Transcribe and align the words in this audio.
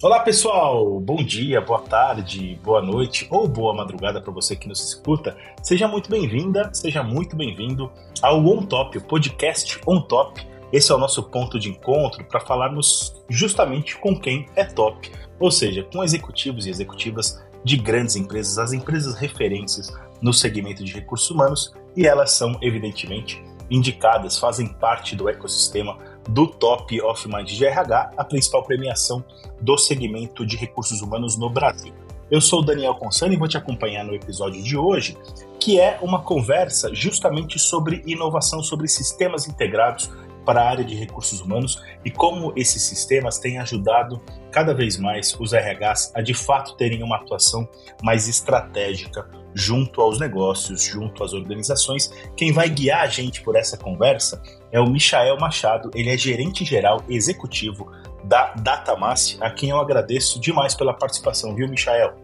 Olá 0.00 0.20
pessoal, 0.20 1.00
bom 1.00 1.24
dia, 1.24 1.60
boa 1.60 1.80
tarde, 1.80 2.56
boa 2.62 2.80
noite 2.80 3.26
ou 3.32 3.48
boa 3.48 3.74
madrugada 3.74 4.20
para 4.20 4.32
você 4.32 4.54
que 4.54 4.68
nos 4.68 4.80
escuta. 4.80 5.36
Seja 5.60 5.88
muito 5.88 6.08
bem-vinda, 6.08 6.70
seja 6.72 7.02
muito 7.02 7.34
bem-vindo 7.34 7.90
ao 8.22 8.38
On 8.46 8.64
Top, 8.64 8.96
o 8.96 9.02
podcast 9.02 9.80
On 9.84 10.00
Top. 10.00 10.40
Esse 10.72 10.92
é 10.92 10.94
o 10.94 10.98
nosso 10.98 11.24
ponto 11.24 11.58
de 11.58 11.68
encontro 11.68 12.24
para 12.26 12.38
falarmos 12.38 13.20
justamente 13.28 13.98
com 13.98 14.16
quem 14.16 14.46
é 14.54 14.62
top, 14.62 15.10
ou 15.40 15.50
seja, 15.50 15.82
com 15.82 16.04
executivos 16.04 16.66
e 16.66 16.70
executivas 16.70 17.44
de 17.64 17.76
grandes 17.76 18.14
empresas, 18.14 18.56
as 18.56 18.72
empresas 18.72 19.16
referências 19.16 19.92
no 20.22 20.32
segmento 20.32 20.84
de 20.84 20.92
recursos 20.92 21.28
humanos 21.28 21.74
e 21.96 22.06
elas 22.06 22.30
são, 22.30 22.56
evidentemente, 22.62 23.42
indicadas, 23.68 24.38
fazem 24.38 24.68
parte 24.68 25.16
do 25.16 25.28
ecossistema 25.28 25.98
do 26.28 26.46
Top 26.46 27.00
of 27.02 27.26
Mind 27.26 27.48
de 27.48 27.64
RH, 27.64 28.12
a 28.16 28.24
principal 28.24 28.62
premiação 28.62 29.24
do 29.60 29.76
segmento 29.76 30.46
de 30.46 30.56
recursos 30.56 31.00
humanos 31.00 31.36
no 31.36 31.48
Brasil. 31.48 31.92
Eu 32.30 32.42
sou 32.42 32.60
o 32.60 32.64
Daniel 32.64 32.94
Consani 32.94 33.34
e 33.34 33.38
vou 33.38 33.48
te 33.48 33.56
acompanhar 33.56 34.04
no 34.04 34.14
episódio 34.14 34.62
de 34.62 34.76
hoje, 34.76 35.16
que 35.58 35.80
é 35.80 35.98
uma 36.02 36.20
conversa 36.20 36.94
justamente 36.94 37.58
sobre 37.58 38.02
inovação, 38.06 38.62
sobre 38.62 38.86
sistemas 38.86 39.48
integrados 39.48 40.10
para 40.44 40.62
a 40.62 40.68
área 40.68 40.84
de 40.84 40.94
recursos 40.94 41.40
humanos 41.40 41.82
e 42.04 42.10
como 42.10 42.52
esses 42.56 42.82
sistemas 42.82 43.38
têm 43.38 43.58
ajudado 43.58 44.20
cada 44.50 44.72
vez 44.72 44.98
mais 44.98 45.34
os 45.38 45.52
RHs 45.52 46.12
a 46.14 46.22
de 46.22 46.32
fato 46.32 46.74
terem 46.76 47.02
uma 47.02 47.16
atuação 47.16 47.68
mais 48.02 48.28
estratégica 48.28 49.28
junto 49.54 50.00
aos 50.00 50.18
negócios, 50.18 50.82
junto 50.82 51.22
às 51.24 51.32
organizações. 51.32 52.10
Quem 52.36 52.52
vai 52.52 52.68
guiar 52.68 53.02
a 53.02 53.06
gente 53.08 53.42
por 53.42 53.56
essa 53.56 53.76
conversa 53.76 54.42
é 54.70 54.80
o 54.80 54.88
Michael 54.88 55.38
Machado, 55.38 55.90
ele 55.94 56.10
é 56.10 56.16
gerente 56.16 56.64
geral 56.64 57.02
executivo 57.08 57.90
da 58.24 58.52
Datamass, 58.54 59.38
a 59.40 59.50
quem 59.50 59.70
eu 59.70 59.78
agradeço 59.78 60.40
demais 60.40 60.74
pela 60.74 60.92
participação, 60.92 61.54
viu, 61.54 61.68
Michael? 61.68 62.14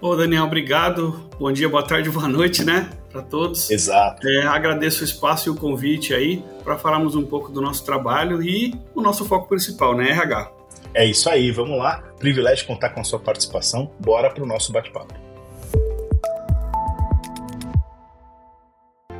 Ô, 0.00 0.14
Daniel, 0.14 0.44
obrigado. 0.44 1.28
Bom 1.40 1.50
dia, 1.50 1.68
boa 1.68 1.82
tarde, 1.82 2.08
boa 2.08 2.28
noite, 2.28 2.64
né, 2.64 2.88
para 3.10 3.20
todos. 3.20 3.68
Exato. 3.68 4.28
É, 4.28 4.46
agradeço 4.46 5.02
o 5.02 5.04
espaço 5.04 5.48
e 5.48 5.50
o 5.50 5.56
convite 5.56 6.14
aí 6.14 6.44
para 6.62 6.78
falarmos 6.78 7.16
um 7.16 7.24
pouco 7.24 7.50
do 7.50 7.60
nosso 7.60 7.84
trabalho 7.84 8.40
e 8.40 8.72
o 8.94 9.00
nosso 9.00 9.24
foco 9.24 9.48
principal, 9.48 9.96
né, 9.96 10.10
RH. 10.10 10.52
É 10.94 11.04
isso 11.04 11.28
aí, 11.28 11.50
vamos 11.50 11.78
lá. 11.78 12.02
Privilégio 12.18 12.66
contar 12.66 12.90
com 12.90 13.00
a 13.00 13.04
sua 13.04 13.18
participação. 13.18 13.90
Bora 13.98 14.30
para 14.30 14.42
o 14.42 14.46
nosso 14.46 14.72
bate-papo. 14.72 15.27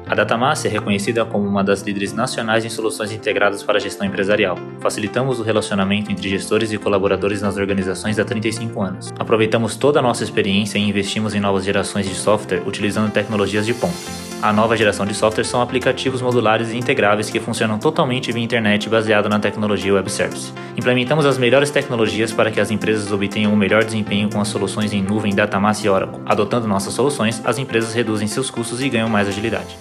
A 0.09 0.15
Datamassa 0.15 0.69
é 0.69 0.71
reconhecida 0.71 1.23
como 1.27 1.47
uma 1.47 1.63
das 1.63 1.83
líderes 1.83 2.15
nacionais 2.15 2.65
em 2.65 2.71
soluções 2.71 3.13
integradas 3.13 3.63
para 3.63 3.77
a 3.77 3.81
gestão 3.81 4.07
empresarial. 4.07 4.57
Facilitamos 4.81 5.39
o 5.39 5.43
relacionamento 5.43 6.11
entre 6.11 6.31
gestores 6.31 6.73
e 6.73 6.79
colaboradores 6.79 7.43
nas 7.43 7.59
organizações 7.59 8.19
há 8.19 8.25
35 8.25 8.81
anos. 8.81 9.13
Aproveitamos 9.19 9.77
toda 9.77 9.99
a 9.99 10.03
nossa 10.03 10.25
experiência 10.25 10.79
e 10.79 10.89
investimos 10.89 11.35
em 11.35 11.41
novas 11.41 11.63
gerações 11.63 12.09
de 12.09 12.15
software 12.15 12.63
utilizando 12.67 13.13
tecnologias 13.13 13.67
de 13.67 13.75
ponta. 13.75 14.28
A 14.41 14.53
nova 14.53 14.77
geração 14.77 15.05
de 15.05 15.17
software 15.17 15.43
são 15.43 15.61
aplicativos 15.61 16.23
modulares 16.23 16.71
e 16.71 16.77
integráveis 16.77 17.29
que 17.29 17.41
funcionam 17.41 17.77
totalmente 17.77 18.31
via 18.31 18.41
internet 18.41 18.89
baseado 18.89 19.29
na 19.29 19.41
tecnologia 19.41 19.93
web 19.93 20.09
service. 20.09 20.53
Implementamos 20.77 21.27
as 21.27 21.37
melhores 21.37 21.73
tecnologias 21.73 22.33
para 22.33 22.49
que 22.49 22.61
as 22.61 22.71
empresas 22.71 23.11
obtenham 23.11 23.51
o 23.51 23.55
um 23.55 23.59
melhor 23.59 23.83
desempenho 23.83 24.31
com 24.31 24.41
as 24.41 24.47
soluções 24.47 24.93
em 24.93 25.03
nuvem 25.03 25.35
Datamassa 25.35 25.85
e 25.85 25.89
Oracle. 25.89 26.23
Adotando 26.25 26.69
nossas 26.69 26.95
soluções, 26.95 27.45
as 27.45 27.59
empresas 27.59 27.93
reduzem 27.93 28.29
seus 28.29 28.49
custos 28.49 28.81
e 28.81 28.89
ganham 28.89 29.09
mais 29.09 29.27
agilidade. 29.27 29.77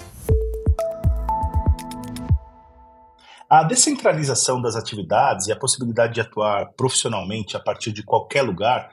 A 3.47 3.63
descentralização 3.63 4.59
das 4.59 4.75
atividades 4.75 5.45
e 5.45 5.51
a 5.51 5.55
possibilidade 5.55 6.15
de 6.15 6.21
atuar 6.21 6.71
profissionalmente 6.75 7.55
a 7.55 7.59
partir 7.59 7.91
de 7.91 8.03
qualquer 8.03 8.41
lugar 8.41 8.89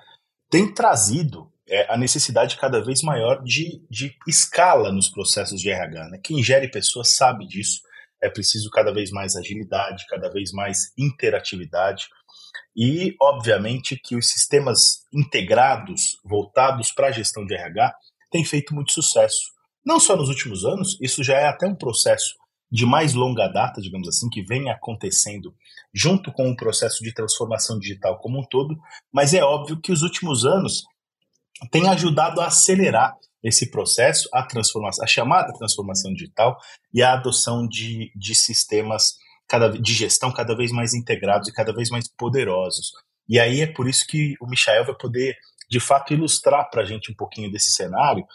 tem 0.50 0.70
trazido 0.70 1.48
é, 1.68 1.92
a 1.92 1.96
necessidade 1.96 2.56
cada 2.56 2.82
vez 2.82 3.02
maior 3.02 3.42
de, 3.42 3.82
de 3.90 4.14
escala 4.26 4.92
nos 4.92 5.08
processos 5.08 5.60
de 5.60 5.70
RH. 5.70 6.08
Né? 6.10 6.20
Quem 6.22 6.42
gere 6.42 6.68
pessoas 6.68 7.16
sabe 7.16 7.46
disso. 7.46 7.80
É 8.22 8.28
preciso 8.28 8.70
cada 8.70 8.92
vez 8.92 9.10
mais 9.10 9.36
agilidade, 9.36 10.06
cada 10.08 10.30
vez 10.30 10.52
mais 10.52 10.92
interatividade. 10.96 12.06
E, 12.76 13.14
obviamente, 13.20 14.00
que 14.02 14.16
os 14.16 14.28
sistemas 14.28 15.04
integrados, 15.12 16.18
voltados 16.24 16.90
para 16.90 17.08
a 17.08 17.12
gestão 17.12 17.44
de 17.44 17.54
RH, 17.54 17.94
têm 18.30 18.44
feito 18.44 18.74
muito 18.74 18.92
sucesso. 18.92 19.52
Não 19.84 20.00
só 20.00 20.16
nos 20.16 20.28
últimos 20.28 20.64
anos, 20.64 20.98
isso 21.00 21.22
já 21.22 21.36
é 21.38 21.46
até 21.46 21.66
um 21.66 21.74
processo 21.74 22.34
de 22.70 22.86
mais 22.86 23.14
longa 23.14 23.46
data, 23.46 23.80
digamos 23.80 24.08
assim, 24.08 24.28
que 24.28 24.42
vem 24.42 24.70
acontecendo 24.70 25.54
junto 25.92 26.32
com 26.32 26.50
o 26.50 26.56
processo 26.56 27.04
de 27.04 27.12
transformação 27.12 27.78
digital 27.78 28.18
como 28.18 28.40
um 28.40 28.44
todo, 28.44 28.76
mas 29.12 29.32
é 29.32 29.44
óbvio 29.44 29.80
que 29.80 29.92
os 29.92 30.02
últimos 30.02 30.44
anos 30.44 30.82
têm 31.70 31.88
ajudado 31.88 32.40
a 32.40 32.46
acelerar 32.46 33.16
esse 33.42 33.70
processo, 33.70 34.28
a 34.32 34.42
transformação, 34.42 35.04
a 35.04 35.06
chamada 35.06 35.52
transformação 35.52 36.12
digital 36.12 36.58
e 36.92 37.02
a 37.02 37.12
adoção 37.12 37.66
de, 37.68 38.10
de 38.16 38.34
sistemas 38.34 39.16
cada, 39.46 39.68
de 39.70 39.92
gestão 39.92 40.32
cada 40.32 40.56
vez 40.56 40.72
mais 40.72 40.94
integrados 40.94 41.48
e 41.48 41.52
cada 41.52 41.72
vez 41.72 41.90
mais 41.90 42.08
poderosos. 42.08 42.92
E 43.28 43.38
aí 43.38 43.60
é 43.60 43.66
por 43.66 43.88
isso 43.88 44.06
que 44.06 44.34
o 44.40 44.46
Michael 44.46 44.86
vai 44.86 44.94
poder, 44.94 45.36
de 45.70 45.80
fato, 45.80 46.14
ilustrar 46.14 46.70
para 46.70 46.82
a 46.82 46.84
gente 46.84 47.12
um 47.12 47.14
pouquinho 47.14 47.50
desse 47.50 47.72
cenário 47.72 48.26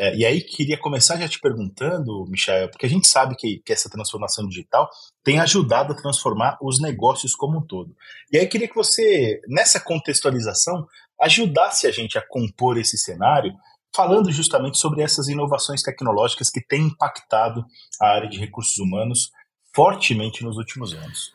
é, 0.00 0.14
e 0.14 0.24
aí 0.24 0.40
queria 0.40 0.78
começar 0.78 1.16
já 1.16 1.28
te 1.28 1.40
perguntando, 1.40 2.24
Michael, 2.28 2.70
porque 2.70 2.86
a 2.86 2.88
gente 2.88 3.08
sabe 3.08 3.34
que, 3.34 3.58
que 3.58 3.72
essa 3.72 3.90
transformação 3.90 4.46
digital 4.46 4.88
tem 5.24 5.40
ajudado 5.40 5.92
a 5.92 5.96
transformar 5.96 6.56
os 6.62 6.80
negócios 6.80 7.34
como 7.34 7.58
um 7.58 7.66
todo. 7.66 7.92
E 8.32 8.38
aí 8.38 8.46
queria 8.46 8.68
que 8.68 8.76
você, 8.76 9.40
nessa 9.48 9.80
contextualização, 9.80 10.86
ajudasse 11.20 11.86
a 11.86 11.90
gente 11.90 12.16
a 12.16 12.26
compor 12.26 12.78
esse 12.78 12.96
cenário, 12.96 13.54
falando 13.94 14.30
justamente 14.30 14.78
sobre 14.78 15.02
essas 15.02 15.28
inovações 15.28 15.82
tecnológicas 15.82 16.50
que 16.50 16.60
têm 16.60 16.86
impactado 16.86 17.64
a 18.00 18.08
área 18.08 18.28
de 18.28 18.38
recursos 18.38 18.78
humanos 18.78 19.30
fortemente 19.74 20.44
nos 20.44 20.56
últimos 20.56 20.92
anos. 20.94 21.32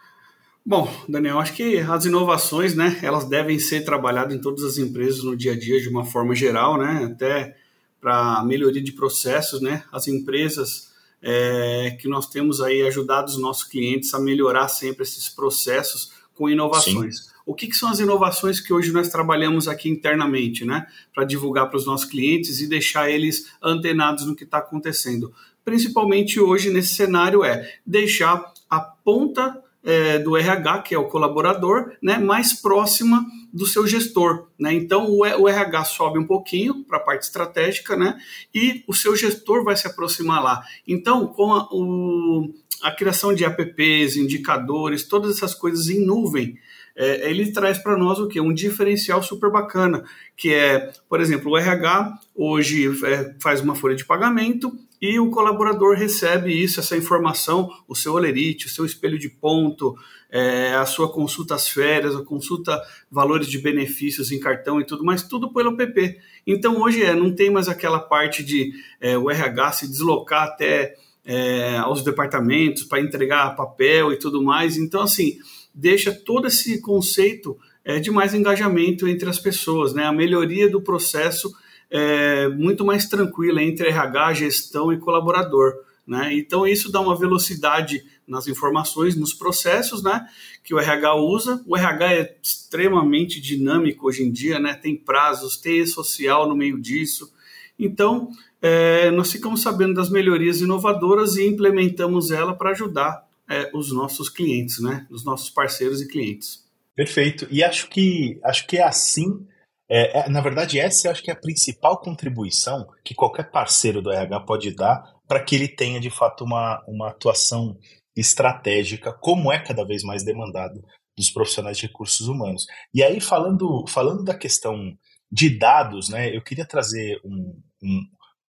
Bom, 0.65 0.89
Daniel, 1.09 1.39
acho 1.39 1.53
que 1.53 1.79
as 1.79 2.05
inovações, 2.05 2.73
né, 2.73 2.97
elas 3.01 3.27
devem 3.27 3.59
ser 3.59 3.83
trabalhadas 3.83 4.33
em 4.33 4.39
todas 4.39 4.63
as 4.63 4.77
empresas 4.77 5.23
no 5.23 5.35
dia 5.35 5.51
a 5.51 5.59
dia 5.59 5.81
de 5.81 5.89
uma 5.89 6.05
forma 6.05 6.33
geral, 6.33 6.77
né, 6.77 7.09
até 7.11 7.55
para 7.99 8.43
melhoria 8.43 8.83
de 8.83 8.91
processos, 8.91 9.61
né? 9.61 9.85
As 9.89 10.09
empresas 10.09 10.91
é, 11.21 11.97
que 12.01 12.09
nós 12.09 12.27
temos 12.27 12.59
aí 12.59 12.81
ajudado 12.81 13.29
os 13.29 13.39
nossos 13.39 13.63
clientes 13.63 14.13
a 14.13 14.19
melhorar 14.19 14.67
sempre 14.67 15.03
esses 15.03 15.29
processos 15.29 16.11
com 16.35 16.49
inovações. 16.49 17.19
Sim. 17.19 17.32
O 17.45 17.53
que, 17.53 17.67
que, 17.67 17.75
são 17.75 17.89
as 17.89 17.99
inovações 17.99 18.59
que 18.59 18.73
hoje 18.73 18.91
nós 18.91 19.09
trabalhamos 19.09 19.67
aqui 19.67 19.89
internamente, 19.89 20.63
né? 20.63 20.87
Para 21.13 21.25
divulgar 21.25 21.69
para 21.69 21.77
os 21.77 21.85
nossos 21.85 22.09
clientes 22.09 22.61
e 22.61 22.67
deixar 22.67 23.09
eles 23.09 23.51
antenados 23.61 24.25
no 24.25 24.35
que 24.35 24.43
está 24.43 24.59
acontecendo. 24.59 25.33
Principalmente 25.63 26.39
hoje 26.39 26.69
nesse 26.69 26.93
cenário 26.93 27.43
é 27.43 27.69
deixar 27.85 28.53
a 28.69 28.79
ponta 28.79 29.61
é, 29.83 30.17
do 30.17 30.37
RH, 30.37 30.81
que 30.83 30.95
é 30.95 30.97
o 30.97 31.09
colaborador, 31.09 31.91
né, 32.01 32.17
mais 32.17 32.53
próxima 32.53 33.25
do 33.51 33.65
seu 33.65 33.85
gestor. 33.85 34.47
Né? 34.57 34.73
Então, 34.73 35.09
o, 35.09 35.19
o 35.19 35.49
RH 35.49 35.85
sobe 35.85 36.17
um 36.17 36.25
pouquinho 36.25 36.83
para 36.85 36.97
a 36.97 37.01
parte 37.01 37.23
estratégica 37.23 37.95
né, 37.95 38.17
e 38.53 38.83
o 38.87 38.93
seu 38.93 39.15
gestor 39.15 39.63
vai 39.63 39.75
se 39.75 39.85
aproximar 39.85 40.41
lá. 40.41 40.63
Então, 40.87 41.27
com 41.27 41.53
a, 41.53 41.67
o, 41.71 42.53
a 42.81 42.91
criação 42.91 43.33
de 43.33 43.43
apps, 43.43 44.15
indicadores, 44.15 45.03
todas 45.03 45.35
essas 45.35 45.53
coisas 45.53 45.89
em 45.89 46.03
nuvem, 46.05 46.57
é, 46.95 47.29
ele 47.29 47.51
traz 47.51 47.77
para 47.77 47.97
nós 47.97 48.19
o 48.19 48.27
que? 48.27 48.39
Um 48.39 48.53
diferencial 48.53 49.21
super 49.23 49.51
bacana, 49.51 50.03
que 50.37 50.53
é, 50.53 50.91
por 51.09 51.19
exemplo, 51.19 51.51
o 51.51 51.57
RH 51.57 52.19
hoje 52.35 52.87
é, 53.05 53.35
faz 53.41 53.61
uma 53.61 53.75
folha 53.75 53.95
de 53.95 54.05
pagamento 54.05 54.71
e 55.01 55.19
o 55.19 55.29
colaborador 55.29 55.97
recebe 55.97 56.53
isso, 56.53 56.79
essa 56.79 56.95
informação, 56.95 57.69
o 57.87 57.95
seu 57.95 58.13
olerite, 58.13 58.67
o 58.67 58.69
seu 58.69 58.85
espelho 58.85 59.19
de 59.19 59.27
ponto, 59.27 59.95
é, 60.31 60.73
a 60.75 60.85
sua 60.85 61.11
consulta 61.11 61.55
às 61.55 61.67
férias, 61.67 62.15
a 62.15 62.23
consulta 62.23 62.81
valores 63.11 63.47
de 63.47 63.59
benefícios 63.59 64.31
em 64.31 64.39
cartão 64.39 64.79
e 64.79 64.85
tudo 64.85 65.03
mais, 65.03 65.23
tudo 65.23 65.51
pelo 65.51 65.75
PP. 65.75 66.19
Então 66.47 66.81
hoje 66.81 67.03
é, 67.03 67.13
não 67.13 67.33
tem 67.35 67.49
mais 67.49 67.67
aquela 67.67 67.99
parte 67.99 68.43
de 68.43 68.71
é, 69.01 69.17
o 69.17 69.29
RH 69.29 69.71
se 69.73 69.87
deslocar 69.87 70.43
até 70.43 70.95
é, 71.25 71.77
aos 71.77 72.03
departamentos 72.03 72.83
para 72.83 73.01
entregar 73.01 73.55
papel 73.55 74.11
e 74.11 74.17
tudo 74.17 74.41
mais. 74.41 74.77
Então, 74.77 75.01
assim, 75.01 75.37
deixa 75.73 76.13
todo 76.13 76.47
esse 76.47 76.79
conceito 76.81 77.57
é, 77.83 77.99
de 77.99 78.11
mais 78.11 78.33
engajamento 78.33 79.07
entre 79.07 79.29
as 79.29 79.39
pessoas, 79.39 79.93
né? 79.93 80.05
A 80.05 80.11
melhoria 80.11 80.69
do 80.69 80.81
processo 80.81 81.53
é, 81.89 82.47
muito 82.49 82.85
mais 82.85 83.07
tranquila 83.07 83.61
entre 83.61 83.87
RH, 83.89 84.33
gestão 84.33 84.91
e 84.91 84.97
colaborador. 84.97 85.73
Né? 86.05 86.33
Então, 86.33 86.67
isso 86.67 86.91
dá 86.91 86.99
uma 86.99 87.15
velocidade 87.15 88.03
nas 88.27 88.47
informações, 88.47 89.15
nos 89.15 89.33
processos 89.33 90.03
né, 90.03 90.27
que 90.63 90.73
o 90.73 90.79
RH 90.79 91.15
usa. 91.15 91.63
O 91.67 91.77
RH 91.77 92.13
é 92.13 92.37
extremamente 92.41 93.39
dinâmico 93.39 94.07
hoje 94.07 94.23
em 94.23 94.31
dia, 94.31 94.59
né? 94.59 94.73
tem 94.73 94.95
prazos, 94.95 95.55
tem 95.55 95.85
social 95.85 96.49
no 96.49 96.55
meio 96.55 96.79
disso. 96.79 97.31
Então, 97.77 98.29
é, 98.61 99.11
nós 99.11 99.31
ficamos 99.31 99.61
sabendo 99.61 99.93
das 99.93 100.09
melhorias 100.09 100.61
inovadoras 100.61 101.35
e 101.35 101.47
implementamos 101.47 102.31
ela 102.31 102.55
para 102.55 102.71
ajudar 102.71 103.23
é, 103.49 103.69
os 103.73 103.91
nossos 103.91 104.29
clientes, 104.29 104.81
né? 104.81 105.07
os 105.09 105.23
nossos 105.23 105.49
parceiros 105.49 106.01
e 106.01 106.07
clientes. 106.07 106.63
Perfeito. 106.95 107.47
E 107.49 107.63
acho 107.63 107.89
que 107.89 108.39
acho 108.43 108.67
que 108.67 108.77
é 108.77 108.83
assim. 108.83 109.45
É, 109.89 110.21
é, 110.21 110.29
na 110.29 110.41
verdade, 110.41 110.79
essa 110.79 111.07
eu 111.07 111.11
acho 111.11 111.23
que 111.23 111.29
é 111.29 111.33
a 111.33 111.39
principal 111.39 111.99
contribuição 111.99 112.87
que 113.03 113.13
qualquer 113.13 113.51
parceiro 113.51 114.01
do 114.01 114.11
RH 114.11 114.39
pode 114.41 114.75
dar 114.75 115.03
para 115.27 115.43
que 115.43 115.55
ele 115.55 115.67
tenha 115.67 115.99
de 115.99 116.09
fato 116.09 116.43
uma, 116.43 116.83
uma 116.87 117.09
atuação 117.09 117.77
estratégica, 118.15 119.11
como 119.11 119.51
é 119.51 119.59
cada 119.59 119.83
vez 119.83 120.03
mais 120.03 120.23
demandado 120.23 120.83
dos 121.17 121.31
profissionais 121.31 121.77
de 121.77 121.87
recursos 121.87 122.27
humanos. 122.27 122.65
E 122.93 123.03
aí, 123.03 123.19
falando, 123.19 123.85
falando 123.87 124.23
da 124.23 124.35
questão 124.35 124.97
de 125.31 125.57
dados, 125.57 126.09
né, 126.09 126.35
eu 126.35 126.41
queria 126.41 126.65
trazer 126.65 127.19
um, 127.23 127.59
um, 127.81 128.01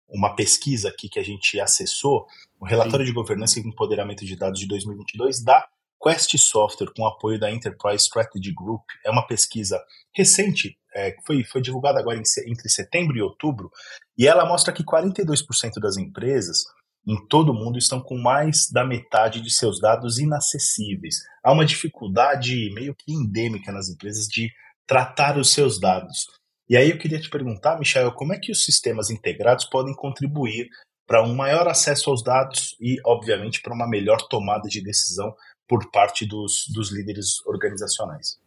uma 0.09 0.35
pesquisa 0.35 0.89
aqui 0.89 1.09
que 1.09 1.19
a 1.19 1.23
gente 1.23 1.59
acessou, 1.59 2.25
o 2.63 2.65
relatório 2.65 3.05
Sim. 3.05 3.11
de 3.11 3.15
governança 3.15 3.59
e 3.59 3.61
empoderamento 3.61 4.25
de 4.25 4.37
dados 4.37 4.57
de 4.57 4.65
2022 4.69 5.43
da 5.43 5.67
Quest 6.01 6.37
Software, 6.37 6.93
com 6.95 7.05
apoio 7.05 7.37
da 7.37 7.51
Enterprise 7.51 8.05
Strategy 8.05 8.53
Group. 8.53 8.83
É 9.05 9.11
uma 9.11 9.27
pesquisa 9.27 9.77
recente, 10.15 10.77
é, 10.95 11.13
foi, 11.27 11.43
foi 11.43 11.61
divulgada 11.61 11.99
agora 11.99 12.17
em, 12.17 12.23
entre 12.49 12.69
setembro 12.69 13.17
e 13.17 13.21
outubro, 13.21 13.69
e 14.17 14.25
ela 14.25 14.45
mostra 14.45 14.71
que 14.71 14.81
42% 14.81 15.81
das 15.81 15.97
empresas 15.97 16.63
em 17.05 17.27
todo 17.27 17.51
o 17.51 17.53
mundo 17.53 17.77
estão 17.77 17.99
com 18.01 18.17
mais 18.17 18.69
da 18.71 18.85
metade 18.85 19.41
de 19.41 19.51
seus 19.51 19.81
dados 19.81 20.17
inacessíveis. 20.17 21.17
Há 21.43 21.51
uma 21.51 21.65
dificuldade 21.65 22.71
meio 22.73 22.95
que 22.95 23.11
endêmica 23.11 23.73
nas 23.73 23.89
empresas 23.89 24.25
de 24.27 24.49
tratar 24.87 25.37
os 25.37 25.51
seus 25.51 25.77
dados. 25.77 26.27
E 26.69 26.77
aí 26.77 26.91
eu 26.91 26.97
queria 26.97 27.19
te 27.19 27.29
perguntar, 27.29 27.77
Michel, 27.77 28.13
como 28.13 28.31
é 28.33 28.39
que 28.39 28.53
os 28.53 28.63
sistemas 28.63 29.09
integrados 29.09 29.65
podem 29.65 29.93
contribuir 29.93 30.69
para 31.05 31.23
um 31.23 31.35
maior 31.35 31.67
acesso 31.67 32.09
aos 32.09 32.23
dados 32.23 32.75
e, 32.79 32.97
obviamente, 33.05 33.61
para 33.61 33.73
uma 33.73 33.87
melhor 33.87 34.21
tomada 34.27 34.67
de 34.69 34.81
decisão 34.81 35.35
por 35.67 35.89
parte 35.91 36.25
dos, 36.25 36.67
dos 36.73 36.91
líderes 36.91 37.45
organizacionais? 37.45 38.41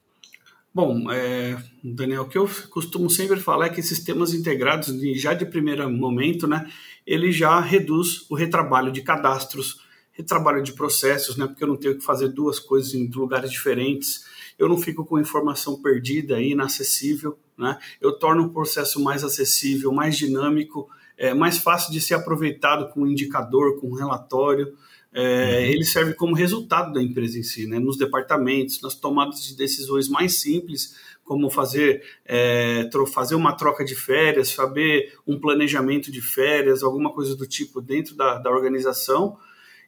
Bom, 0.76 1.10
é, 1.10 1.56
Daniel, 1.82 2.24
o 2.24 2.28
que 2.28 2.36
eu 2.36 2.46
costumo 2.70 3.08
sempre 3.08 3.40
falar 3.40 3.66
é 3.66 3.70
que 3.70 3.82
sistemas 3.82 4.34
integrados, 4.34 4.94
já 5.18 5.32
de 5.32 5.46
primeiro 5.46 5.90
momento, 5.90 6.46
né, 6.46 6.70
ele 7.06 7.32
já 7.32 7.58
reduz 7.60 8.30
o 8.30 8.34
retrabalho 8.34 8.92
de 8.92 9.00
cadastros, 9.00 9.80
retrabalho 10.12 10.62
de 10.62 10.74
processos, 10.74 11.34
né, 11.38 11.46
porque 11.46 11.64
eu 11.64 11.68
não 11.68 11.78
tenho 11.78 11.96
que 11.96 12.04
fazer 12.04 12.28
duas 12.28 12.58
coisas 12.58 12.92
em 12.92 13.08
lugares 13.08 13.50
diferentes, 13.50 14.26
eu 14.58 14.68
não 14.68 14.76
fico 14.76 15.02
com 15.02 15.18
informação 15.18 15.80
perdida 15.80 16.38
e 16.38 16.52
inacessível, 16.52 17.38
né, 17.56 17.78
eu 17.98 18.18
torno 18.18 18.44
o 18.44 18.52
processo 18.52 19.02
mais 19.02 19.24
acessível, 19.24 19.90
mais 19.90 20.18
dinâmico, 20.18 20.90
é, 21.16 21.32
mais 21.32 21.58
fácil 21.58 21.92
de 21.92 22.00
ser 22.00 22.14
aproveitado 22.14 22.92
com 22.92 23.02
um 23.02 23.06
indicador, 23.06 23.80
com 23.80 23.88
um 23.88 23.94
relatório, 23.94 24.74
é, 25.12 25.22
uhum. 25.22 25.64
ele 25.64 25.84
serve 25.84 26.12
como 26.12 26.34
resultado 26.34 26.92
da 26.92 27.02
empresa 27.02 27.38
em 27.38 27.42
si, 27.42 27.66
né? 27.66 27.78
nos 27.78 27.96
departamentos, 27.96 28.82
nas 28.82 28.94
tomadas 28.94 29.42
de 29.42 29.56
decisões 29.56 30.08
mais 30.08 30.40
simples, 30.40 30.94
como 31.24 31.50
fazer, 31.50 32.02
é, 32.24 32.88
fazer 33.12 33.34
uma 33.34 33.54
troca 33.54 33.84
de 33.84 33.94
férias, 33.94 34.48
saber 34.48 35.14
um 35.26 35.40
planejamento 35.40 36.12
de 36.12 36.20
férias, 36.20 36.82
alguma 36.82 37.12
coisa 37.12 37.34
do 37.34 37.46
tipo 37.46 37.80
dentro 37.80 38.14
da, 38.14 38.38
da 38.38 38.50
organização. 38.50 39.38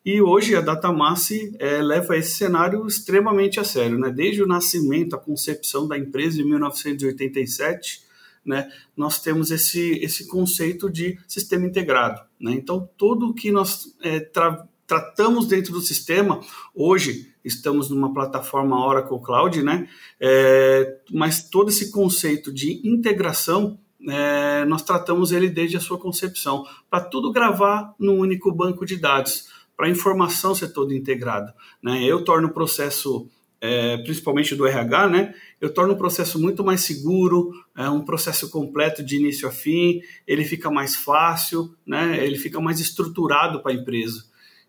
E 0.05 0.23
hoje 0.23 0.57
a 0.57 0.63
Datamasse 0.63 1.55
é, 1.59 1.83
leva 1.83 2.17
esse 2.17 2.37
cenário 2.37 2.87
extremamente 2.87 3.61
a 3.61 3.65
sério, 3.65 3.99
né? 3.99 4.11
desde 4.11 4.43
o 4.43 4.47
nascimento, 4.47 5.15
a 5.15 5.19
concepção 5.19 5.87
da 5.87 5.99
empresa 5.99 6.41
em 6.41 6.45
1987, 6.45 8.08
né, 8.49 8.69
nós 8.97 9.21
temos 9.21 9.51
esse, 9.51 9.93
esse 10.03 10.27
conceito 10.27 10.91
de 10.91 11.19
sistema 11.29 11.67
integrado. 11.67 12.21
Né? 12.41 12.53
Então, 12.53 12.89
tudo 12.97 13.35
que 13.35 13.53
nós 13.53 13.95
é, 14.03 14.21
tra 14.21 14.67
tratamos 14.89 15.47
dentro 15.47 15.71
do 15.71 15.83
sistema, 15.83 16.41
hoje 16.75 17.31
estamos 17.45 17.91
numa 17.91 18.11
plataforma 18.11 18.83
Oracle 18.83 19.21
Cloud, 19.23 19.63
né? 19.63 19.87
É, 20.19 20.97
mas 21.13 21.47
todo 21.47 21.69
esse 21.69 21.91
conceito 21.91 22.51
de 22.51 22.81
integração, 22.89 23.79
é, 24.09 24.65
nós 24.65 24.81
tratamos 24.81 25.31
ele 25.31 25.51
desde 25.51 25.77
a 25.77 25.81
sua 25.81 25.99
concepção, 25.99 26.65
para 26.89 27.05
tudo 27.05 27.31
gravar 27.31 27.95
num 27.99 28.19
único 28.19 28.51
banco 28.51 28.87
de 28.87 28.97
dados, 28.97 29.49
para 29.77 29.87
a 29.87 29.91
informação 29.91 30.55
ser 30.55 30.73
toda 30.73 30.95
integrada. 30.95 31.55
Né? 31.83 32.03
Eu 32.05 32.25
torno 32.25 32.49
o 32.49 32.53
processo, 32.53 33.29
é, 33.61 33.97
principalmente 33.99 34.55
do 34.55 34.67
RH, 34.67 35.09
né? 35.09 35.35
eu 35.61 35.73
torno 35.73 35.95
o 35.95 35.99
processo 35.99 36.41
muito 36.41 36.63
mais 36.63 36.81
seguro, 36.83 37.53
é 37.77 37.89
um 37.91 38.05
processo 38.05 38.51
completo 38.51 39.03
de 39.03 39.17
início 39.17 39.49
a 39.49 39.51
fim, 39.51 40.01
ele 40.27 40.45
fica 40.45 40.71
mais 40.71 40.95
fácil, 40.95 41.75
né? 41.87 42.25
ele 42.25 42.37
fica 42.37 42.61
mais 42.61 42.79
estruturado 42.81 43.61
para 43.61 43.73
a 43.73 43.75
empresa. 43.75 44.25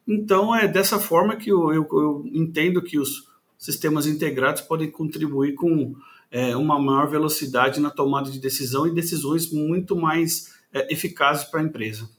Então, 0.08 0.56
é 0.56 0.68
dessa 0.68 1.00
forma 1.00 1.36
que 1.36 1.52
eu, 1.52 1.72
eu, 1.72 1.88
eu 1.92 2.24
entendo 2.34 2.82
que 2.82 2.98
os 2.98 3.28
sistemas 3.58 4.08
integrados 4.08 4.62
podem 4.64 4.90
contribuir 4.90 5.54
com 5.54 5.94
é, 6.32 6.56
uma 6.56 6.80
maior 6.80 7.08
velocidade 7.08 7.80
na 7.80 7.92
tomada 7.92 8.32
de 8.32 8.40
decisão 8.40 8.88
e 8.88 8.94
decisões 8.94 9.52
muito 9.52 9.96
mais 9.96 10.54
é, 10.74 10.92
eficazes 10.92 11.46
para 11.46 11.60
a 11.60 11.64
empresa. 11.64 12.10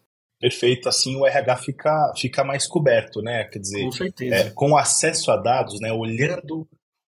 Perfeito, 0.40 0.88
assim 0.88 1.16
o 1.16 1.26
RH 1.26 1.56
fica, 1.58 2.12
fica 2.16 2.42
mais 2.42 2.66
coberto, 2.66 3.20
né? 3.20 3.44
Quer 3.44 3.58
dizer, 3.58 3.84
com, 3.84 3.92
certeza. 3.92 4.34
É, 4.34 4.50
com 4.50 4.76
acesso 4.76 5.30
a 5.30 5.36
dados, 5.36 5.78
né? 5.80 5.92
Olhando 5.92 6.66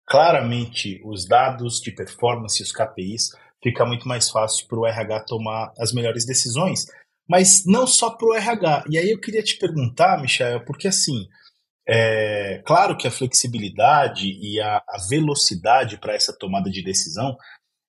claramente 0.06 1.02
os 1.04 1.28
dados 1.28 1.82
de 1.82 1.92
performance, 1.92 2.64
os 2.64 2.72
KPIs, 2.72 3.32
fica 3.62 3.86
muito 3.86 4.08
mais 4.08 4.30
fácil 4.30 4.66
para 4.68 4.80
o 4.80 4.88
RH 4.88 5.26
tomar 5.26 5.74
as 5.78 5.92
melhores 5.92 6.26
decisões 6.26 6.86
mas 7.28 7.66
não 7.66 7.86
só 7.86 8.12
para 8.12 8.28
o 8.28 8.34
RH. 8.34 8.86
E 8.90 8.98
aí 8.98 9.12
eu 9.12 9.20
queria 9.20 9.44
te 9.44 9.58
perguntar, 9.58 10.20
Michel, 10.22 10.64
porque 10.64 10.88
assim, 10.88 11.28
é 11.88 12.62
claro 12.66 12.96
que 12.96 13.08
a 13.08 13.12
flexibilidade 13.12 14.28
e 14.28 14.62
a, 14.62 14.78
a 14.78 14.98
velocidade 15.10 15.98
para 15.98 16.14
essa 16.14 16.36
tomada 16.38 16.70
de 16.70 16.84
decisão 16.84 17.36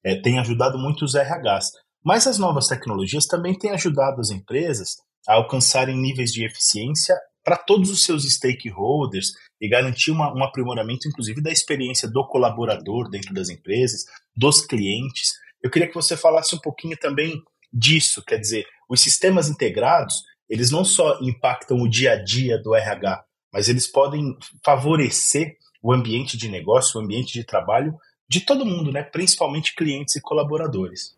é, 0.05 0.21
tem 0.21 0.39
ajudado 0.39 0.79
muito 0.79 1.05
os 1.05 1.15
RHs, 1.15 1.71
mas 2.05 2.27
as 2.27 2.39
novas 2.39 2.67
tecnologias 2.67 3.27
também 3.27 3.57
têm 3.57 3.71
ajudado 3.71 4.21
as 4.21 4.31
empresas 4.31 4.97
a 5.29 5.35
alcançarem 5.35 5.97
níveis 5.97 6.33
de 6.33 6.45
eficiência 6.45 7.15
para 7.45 7.57
todos 7.57 7.91
os 7.91 8.05
seus 8.05 8.25
stakeholders 8.25 9.33
e 9.61 9.69
garantir 9.69 10.11
uma, 10.11 10.35
um 10.35 10.43
aprimoramento, 10.43 11.09
inclusive, 11.09 11.43
da 11.43 11.51
experiência 11.51 12.09
do 12.09 12.27
colaborador 12.27 13.09
dentro 13.11 13.35
das 13.35 13.49
empresas, 13.49 14.05
dos 14.37 14.65
clientes. 14.65 15.33
Eu 15.63 15.71
queria 15.71 15.89
que 15.89 15.95
você 15.95 16.17
falasse 16.17 16.55
um 16.55 16.59
pouquinho 16.59 16.97
também 16.97 17.43
disso, 17.73 18.23
quer 18.25 18.39
dizer, 18.39 18.67
os 18.89 19.01
sistemas 19.01 19.49
integrados, 19.49 20.23
eles 20.49 20.71
não 20.71 20.85
só 20.85 21.19
impactam 21.21 21.79
o 21.79 21.89
dia 21.89 22.13
a 22.13 22.25
dia 22.25 22.59
do 22.59 22.75
RH, 22.75 23.25
mas 23.53 23.69
eles 23.69 23.87
podem 23.87 24.37
favorecer 24.65 25.57
o 25.83 25.93
ambiente 25.93 26.37
de 26.37 26.49
negócio, 26.49 26.99
o 26.99 27.05
ambiente 27.05 27.33
de 27.33 27.45
trabalho 27.45 27.95
de 28.29 28.41
todo 28.41 28.67
mundo, 28.67 28.93
né? 28.93 29.03
principalmente 29.03 29.75
clientes 29.75 30.17
e 30.17 30.21
colaboradores. 30.21 31.17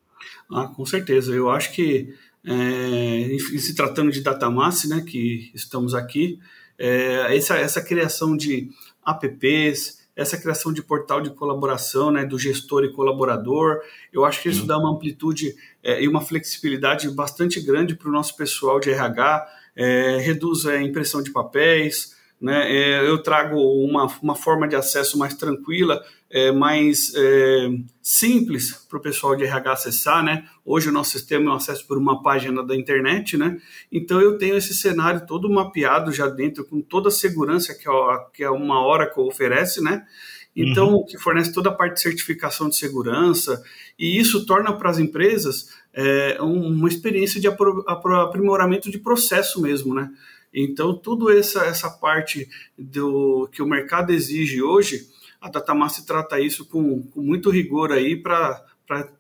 Ah, 0.53 0.69
com 0.69 0.85
certeza. 0.85 1.33
Eu 1.33 1.51
acho 1.51 1.73
que, 1.73 2.15
é, 2.45 3.37
se 3.59 3.75
tratando 3.75 4.11
de 4.11 4.23
Datamass, 4.23 4.85
né, 4.85 5.03
que 5.07 5.51
estamos 5.55 5.95
aqui, 5.95 6.39
é, 6.79 7.37
essa, 7.37 7.57
essa 7.57 7.83
criação 7.83 8.37
de 8.37 8.71
apps, 9.07 10.01
essa 10.17 10.37
criação 10.37 10.73
de 10.73 10.83
portal 10.83 11.21
de 11.21 11.31
colaboração, 11.31 12.11
né, 12.11 12.25
do 12.25 12.39
gestor 12.39 12.85
e 12.85 12.93
colaborador. 12.93 13.81
Eu 14.13 14.25
acho 14.25 14.43
que 14.43 14.49
isso 14.49 14.67
dá 14.67 14.79
uma 14.79 14.91
amplitude 14.91 15.55
é, 15.83 16.03
e 16.03 16.09
uma 16.09 16.21
flexibilidade 16.21 17.09
bastante 17.11 17.61
grande 17.61 17.95
para 17.95 18.09
o 18.09 18.13
nosso 18.13 18.37
pessoal 18.37 18.81
de 18.81 18.91
RH, 18.91 19.47
é, 19.77 20.19
reduz 20.19 20.67
a 20.67 20.81
impressão 20.83 21.23
de 21.23 21.31
papéis, 21.31 22.17
né, 22.41 22.73
é, 22.73 23.07
eu 23.07 23.23
trago 23.23 23.57
uma, 23.57 24.07
uma 24.23 24.35
forma 24.35 24.67
de 24.67 24.75
acesso 24.75 25.19
mais 25.19 25.35
tranquila, 25.35 26.03
é, 26.31 26.51
mais 26.51 27.13
é, 27.15 27.69
simples 28.03 28.73
para 28.89 28.99
o 28.99 29.03
pessoal 29.03 29.37
de 29.37 29.45
RH 29.45 29.73
acessar, 29.73 30.25
né? 30.25 30.45
Hoje 30.65 30.89
o 30.89 30.93
nosso 30.93 31.11
sistema 31.11 31.51
é 31.51 31.53
um 31.53 31.57
acesso 31.57 31.87
por 31.87 31.99
uma 31.99 32.23
página 32.23 32.65
da 32.65 32.75
internet, 32.75 33.37
né? 33.37 33.59
Então 33.93 34.21
eu 34.21 34.39
tenho 34.39 34.57
esse 34.57 34.73
cenário 34.73 35.27
todo 35.27 35.51
mapeado 35.51 36.13
já 36.13 36.29
dentro, 36.29 36.65
com 36.65 36.81
toda 36.81 37.09
a 37.09 37.13
segurança 37.13 37.75
que, 37.75 37.89
a, 37.89 38.27
que 38.33 38.47
uma 38.47 38.87
Oracle 38.87 39.25
oferece, 39.25 39.83
né? 39.83 40.07
Então, 40.55 40.95
uhum. 40.95 41.05
que 41.05 41.17
fornece 41.17 41.53
toda 41.53 41.69
a 41.69 41.75
parte 41.75 41.95
de 41.95 42.01
certificação 42.01 42.69
de 42.69 42.77
segurança, 42.77 43.63
e 43.99 44.19
isso 44.19 44.45
torna 44.45 44.73
para 44.73 44.91
as 44.91 44.99
empresas 44.99 45.69
é, 45.93 46.39
uma 46.41 46.89
experiência 46.89 47.41
de 47.41 47.47
aprimoramento 47.47 48.91
de 48.91 48.99
processo 48.99 49.61
mesmo, 49.61 49.95
né? 49.95 50.11
Então, 50.53 50.97
tudo 50.97 51.31
essa, 51.31 51.65
essa 51.65 51.91
parte 51.91 52.49
do 52.77 53.49
que 53.53 53.63
o 53.63 53.67
mercado 53.67 54.13
exige 54.13 54.63
hoje, 54.63 55.07
a 55.41 55.49
Datamaster 55.49 56.05
trata 56.05 56.41
isso 56.41 56.67
com, 56.67 57.03
com 57.05 57.21
muito 57.21 57.51
rigor 57.51 57.93
aí 57.93 58.17
para 58.17 58.65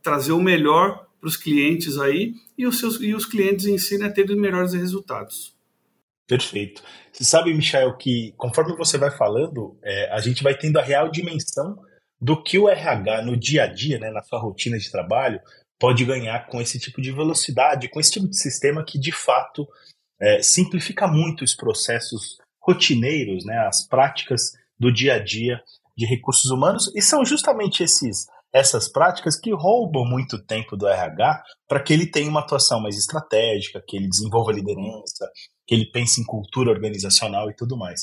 trazer 0.02 0.32
o 0.32 0.40
melhor 0.40 1.06
para 1.20 1.28
os 1.28 1.36
clientes 1.36 1.98
aí 1.98 2.34
e 2.56 2.66
os, 2.66 2.78
seus, 2.78 3.00
e 3.00 3.14
os 3.14 3.26
clientes 3.26 3.66
em 3.66 3.78
si 3.78 3.98
né, 3.98 4.08
terem 4.08 4.36
melhores 4.36 4.72
resultados. 4.72 5.54
Perfeito. 6.26 6.82
Você 7.12 7.24
sabe, 7.24 7.52
Michel, 7.52 7.96
que 7.96 8.32
conforme 8.36 8.76
você 8.76 8.96
vai 8.96 9.10
falando, 9.10 9.76
é, 9.82 10.10
a 10.12 10.20
gente 10.20 10.42
vai 10.42 10.56
tendo 10.56 10.78
a 10.78 10.82
real 10.82 11.10
dimensão 11.10 11.78
do 12.20 12.40
que 12.42 12.58
o 12.58 12.68
RH 12.68 13.22
no 13.22 13.36
dia 13.36 13.64
a 13.64 13.66
dia, 13.66 13.98
né, 13.98 14.10
na 14.10 14.22
sua 14.22 14.38
rotina 14.38 14.78
de 14.78 14.90
trabalho, 14.90 15.40
pode 15.78 16.04
ganhar 16.04 16.46
com 16.46 16.60
esse 16.60 16.78
tipo 16.78 17.00
de 17.00 17.10
velocidade, 17.10 17.88
com 17.88 17.98
esse 17.98 18.12
tipo 18.12 18.28
de 18.28 18.36
sistema 18.36 18.84
que 18.84 18.98
de 18.98 19.12
fato 19.12 19.66
é, 20.20 20.42
simplifica 20.42 21.06
muito 21.06 21.44
os 21.44 21.54
processos 21.54 22.38
rotineiros, 22.60 23.44
né, 23.44 23.58
as 23.66 23.86
práticas 23.86 24.52
do 24.78 24.92
dia 24.92 25.14
a 25.14 25.18
dia 25.18 25.60
de 25.96 26.06
recursos 26.06 26.50
humanos, 26.50 26.90
e 26.94 27.02
são 27.02 27.24
justamente 27.24 27.82
esses 27.82 28.26
essas 28.52 28.88
práticas 28.88 29.38
que 29.38 29.52
roubam 29.52 30.04
muito 30.04 30.44
tempo 30.44 30.76
do 30.76 30.86
RH 30.88 31.42
para 31.68 31.80
que 31.80 31.92
ele 31.92 32.06
tenha 32.06 32.28
uma 32.28 32.40
atuação 32.40 32.80
mais 32.80 32.98
estratégica, 32.98 33.82
que 33.86 33.96
ele 33.96 34.08
desenvolva 34.08 34.52
liderança, 34.52 35.30
que 35.66 35.74
ele 35.74 35.86
pense 35.86 36.20
em 36.20 36.24
cultura 36.24 36.70
organizacional 36.70 37.48
e 37.48 37.54
tudo 37.54 37.76
mais. 37.76 38.02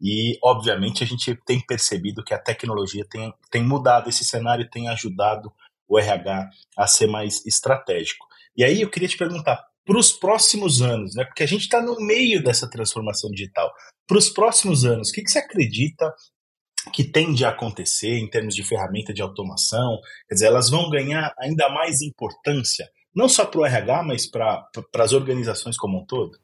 E, 0.00 0.36
obviamente, 0.42 1.04
a 1.04 1.06
gente 1.06 1.38
tem 1.46 1.64
percebido 1.64 2.24
que 2.24 2.34
a 2.34 2.38
tecnologia 2.38 3.06
tem, 3.08 3.32
tem 3.50 3.62
mudado 3.62 4.08
esse 4.08 4.24
cenário, 4.24 4.68
tem 4.68 4.88
ajudado 4.88 5.52
o 5.88 5.98
RH 5.98 6.50
a 6.76 6.86
ser 6.86 7.06
mais 7.06 7.46
estratégico. 7.46 8.26
E 8.56 8.64
aí 8.64 8.80
eu 8.80 8.90
queria 8.90 9.08
te 9.08 9.16
perguntar, 9.16 9.64
para 9.84 9.98
os 9.98 10.12
próximos 10.12 10.80
anos, 10.80 11.14
né? 11.14 11.24
Porque 11.24 11.42
a 11.42 11.46
gente 11.46 11.62
está 11.62 11.80
no 11.82 11.96
meio 12.00 12.42
dessa 12.42 12.68
transformação 12.68 13.30
digital. 13.30 13.70
Para 14.06 14.18
os 14.18 14.28
próximos 14.30 14.84
anos, 14.84 15.10
o 15.10 15.12
que, 15.12 15.22
que 15.22 15.30
você 15.30 15.38
acredita 15.38 16.12
que 16.92 17.04
tende 17.04 17.44
a 17.44 17.50
acontecer 17.50 18.18
em 18.18 18.28
termos 18.28 18.54
de 18.54 18.62
ferramenta 18.62 19.12
de 19.12 19.22
automação? 19.22 19.98
Quer 20.28 20.34
dizer, 20.34 20.46
elas 20.46 20.70
vão 20.70 20.90
ganhar 20.90 21.32
ainda 21.38 21.68
mais 21.68 22.02
importância, 22.02 22.88
não 23.14 23.28
só 23.28 23.44
para 23.44 23.60
o 23.60 23.66
RH, 23.66 24.02
mas 24.02 24.26
para 24.26 24.66
as 24.98 25.12
organizações 25.12 25.76
como 25.76 26.00
um 26.00 26.06
todo? 26.06 26.38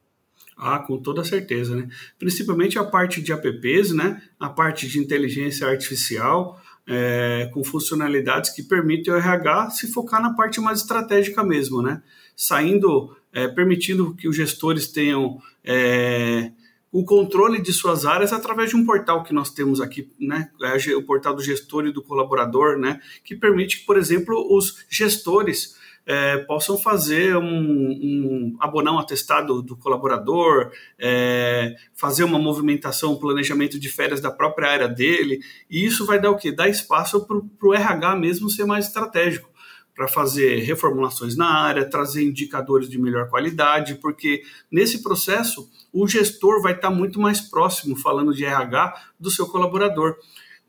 Ah, 0.56 0.78
com 0.78 1.00
toda 1.00 1.25
certeza, 1.25 1.75
né? 1.75 1.88
Principalmente 2.18 2.78
a 2.78 2.85
parte 2.85 3.23
de 3.23 3.32
apps, 3.32 3.92
né? 3.92 4.23
A 4.38 4.50
parte 4.50 4.87
de 4.87 4.99
inteligência 4.99 5.66
artificial, 5.66 6.61
é, 6.87 7.49
com 7.54 7.64
funcionalidades 7.64 8.50
que 8.50 8.62
permitem 8.62 9.14
o 9.14 9.16
RH 9.16 9.70
se 9.70 9.92
focar 9.92 10.20
na 10.20 10.35
parte 10.35 10.61
mais 10.61 10.80
estratégica 10.80 11.42
mesmo, 11.42 11.80
né? 11.80 12.02
Saindo, 12.37 13.16
é, 13.32 13.49
permitindo 13.49 14.14
que 14.14 14.28
os 14.28 14.37
gestores 14.37 14.88
tenham 14.88 15.40
é, 15.64 16.50
o 16.92 17.04
controle 17.04 17.60
de 17.60 17.72
suas 17.72 18.04
áreas 18.04 18.32
através 18.32 18.70
de 18.70 18.76
um 18.76 18.84
portal 18.84 19.22
que 19.22 19.32
nós 19.32 19.50
temos 19.50 19.80
aqui, 19.80 20.10
né? 20.18 20.50
É 20.62 20.96
o 20.96 21.02
portal 21.02 21.34
do 21.34 21.42
gestor 21.42 21.87
e 21.87 21.92
do 21.92 22.02
colaborador, 22.02 22.76
né? 22.78 23.00
Que 23.25 23.37
permite 23.37 23.78
que, 23.78 23.87
por 23.87 23.96
exemplo, 23.96 24.34
os 24.50 24.84
gestores 24.88 25.78
é, 26.04 26.38
possam 26.38 26.76
fazer 26.76 27.37
um, 27.37 27.44
um, 27.44 28.56
abonar 28.58 28.94
um 28.94 28.99
atestado 28.99 29.62
do 29.62 29.76
colaborador, 29.76 30.72
é, 30.99 31.76
fazer 31.94 32.25
uma 32.25 32.38
movimentação, 32.38 33.12
um 33.12 33.18
planejamento 33.18 33.78
de 33.78 33.88
férias 33.88 34.20
da 34.20 34.30
própria 34.30 34.70
área 34.70 34.88
dele, 34.88 35.40
e 35.70 35.84
isso 35.84 36.04
vai 36.04 36.20
dar 36.20 36.30
o 36.30 36.37
quê? 36.37 36.50
Dar 36.50 36.68
espaço 36.68 37.25
para 37.25 37.68
o 37.68 37.75
RH 37.75 38.16
mesmo 38.16 38.50
ser 38.50 38.64
mais 38.64 38.87
estratégico, 38.87 39.49
para 40.00 40.09
fazer 40.09 40.61
reformulações 40.61 41.37
na 41.37 41.45
área, 41.45 41.85
trazer 41.85 42.25
indicadores 42.25 42.88
de 42.88 42.99
melhor 42.99 43.28
qualidade, 43.28 43.97
porque 43.97 44.42
nesse 44.73 45.02
processo 45.02 45.71
o 45.92 46.09
gestor 46.09 46.62
vai 46.62 46.73
estar 46.73 46.88
muito 46.88 47.21
mais 47.21 47.42
próximo, 47.42 47.95
falando 47.95 48.33
de 48.33 48.42
RH, 48.42 48.95
do 49.21 49.30
seu 49.30 49.47
colaborador. 49.47 50.16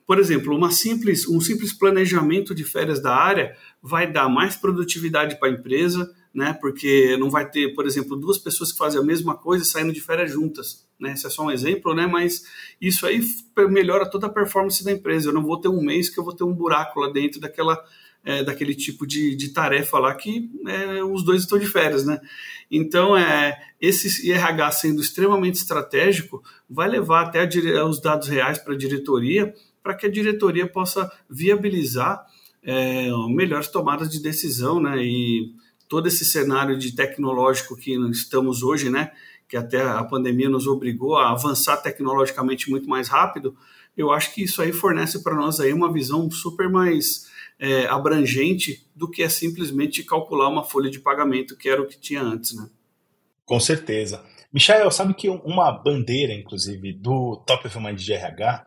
Por 0.05 0.19
exemplo, 0.19 0.53
uma 0.53 0.69
simples, 0.69 1.29
um 1.29 1.39
simples 1.39 1.71
planejamento 1.71 2.53
de 2.53 2.65
férias 2.65 3.01
da 3.01 3.15
área 3.15 3.55
vai 3.81 4.11
dar 4.11 4.27
mais 4.27 4.57
produtividade 4.57 5.39
para 5.39 5.47
a 5.47 5.53
empresa, 5.53 6.13
né? 6.33 6.51
Porque 6.59 7.15
não 7.15 7.29
vai 7.29 7.49
ter, 7.49 7.73
por 7.73 7.85
exemplo, 7.85 8.17
duas 8.17 8.37
pessoas 8.37 8.73
que 8.73 8.77
fazem 8.77 8.99
a 8.99 9.03
mesma 9.03 9.37
coisa 9.37 9.63
saindo 9.63 9.93
de 9.93 10.01
férias 10.01 10.29
juntas, 10.29 10.85
né? 10.99 11.13
Esse 11.13 11.25
é 11.25 11.29
só 11.29 11.45
um 11.45 11.51
exemplo, 11.51 11.95
né? 11.95 12.05
Mas 12.05 12.43
isso 12.81 13.05
aí 13.05 13.21
melhora 13.69 14.09
toda 14.09 14.27
a 14.27 14.29
performance 14.29 14.83
da 14.83 14.91
empresa. 14.91 15.29
Eu 15.29 15.33
não 15.33 15.41
vou 15.41 15.57
ter 15.57 15.69
um 15.69 15.81
mês 15.81 16.09
que 16.09 16.19
eu 16.19 16.23
vou 16.25 16.35
ter 16.35 16.43
um 16.43 16.53
buraco 16.53 16.99
lá 16.99 17.09
dentro 17.09 17.39
daquela 17.39 17.81
é, 18.23 18.43
daquele 18.43 18.75
tipo 18.75 19.05
de, 19.05 19.35
de, 19.35 19.49
tarefa 19.49 19.97
lá 19.97 20.13
que 20.13 20.49
é, 20.67 21.03
os 21.03 21.23
dois 21.23 21.41
estão 21.41 21.57
de 21.57 21.65
férias, 21.65 22.05
né? 22.05 22.19
Então, 22.69 23.17
é, 23.17 23.59
esse 23.79 24.27
IRH 24.27 24.71
sendo 24.71 25.01
extremamente 25.01 25.55
estratégico 25.55 26.43
vai 26.69 26.87
levar 26.87 27.25
até 27.25 27.41
a, 27.41 27.85
os 27.85 27.99
dados 27.99 28.27
reais 28.27 28.59
para 28.59 28.73
a 28.73 28.77
diretoria 28.77 29.53
para 29.83 29.95
que 29.95 30.05
a 30.05 30.11
diretoria 30.11 30.67
possa 30.67 31.11
viabilizar 31.29 32.23
é, 32.63 33.09
melhores 33.29 33.67
tomadas 33.67 34.09
de 34.09 34.21
decisão, 34.21 34.79
né? 34.79 35.03
E 35.03 35.53
todo 35.87 36.07
esse 36.07 36.23
cenário 36.23 36.77
de 36.77 36.95
tecnológico 36.95 37.75
que 37.75 37.93
estamos 38.11 38.61
hoje, 38.61 38.89
né? 38.89 39.11
Que 39.47 39.57
até 39.57 39.81
a 39.81 40.03
pandemia 40.03 40.47
nos 40.47 40.67
obrigou 40.67 41.17
a 41.17 41.31
avançar 41.31 41.77
tecnologicamente 41.77 42.69
muito 42.69 42.87
mais 42.87 43.09
rápido. 43.09 43.55
Eu 43.97 44.11
acho 44.11 44.33
que 44.33 44.43
isso 44.43 44.61
aí 44.61 44.71
fornece 44.71 45.23
para 45.23 45.35
nós 45.35 45.59
aí 45.59 45.73
uma 45.73 45.91
visão 45.91 46.29
super 46.29 46.69
mais 46.69 47.29
é, 47.61 47.85
abrangente 47.85 48.87
do 48.95 49.07
que 49.07 49.21
é 49.21 49.29
simplesmente 49.29 50.03
calcular 50.03 50.49
uma 50.49 50.63
folha 50.63 50.89
de 50.89 50.99
pagamento, 50.99 51.55
que 51.55 51.69
era 51.69 51.79
o 51.79 51.87
que 51.87 51.99
tinha 51.99 52.21
antes, 52.21 52.55
né? 52.55 52.67
Com 53.45 53.59
certeza. 53.59 54.25
Michael, 54.51 54.89
sabe 54.89 55.13
que 55.13 55.29
uma 55.29 55.71
bandeira, 55.71 56.33
inclusive, 56.33 56.91
do 56.91 57.37
Top 57.45 57.67
of 57.67 57.79
Mind 57.79 57.99
de 57.99 58.13
RH 58.13 58.65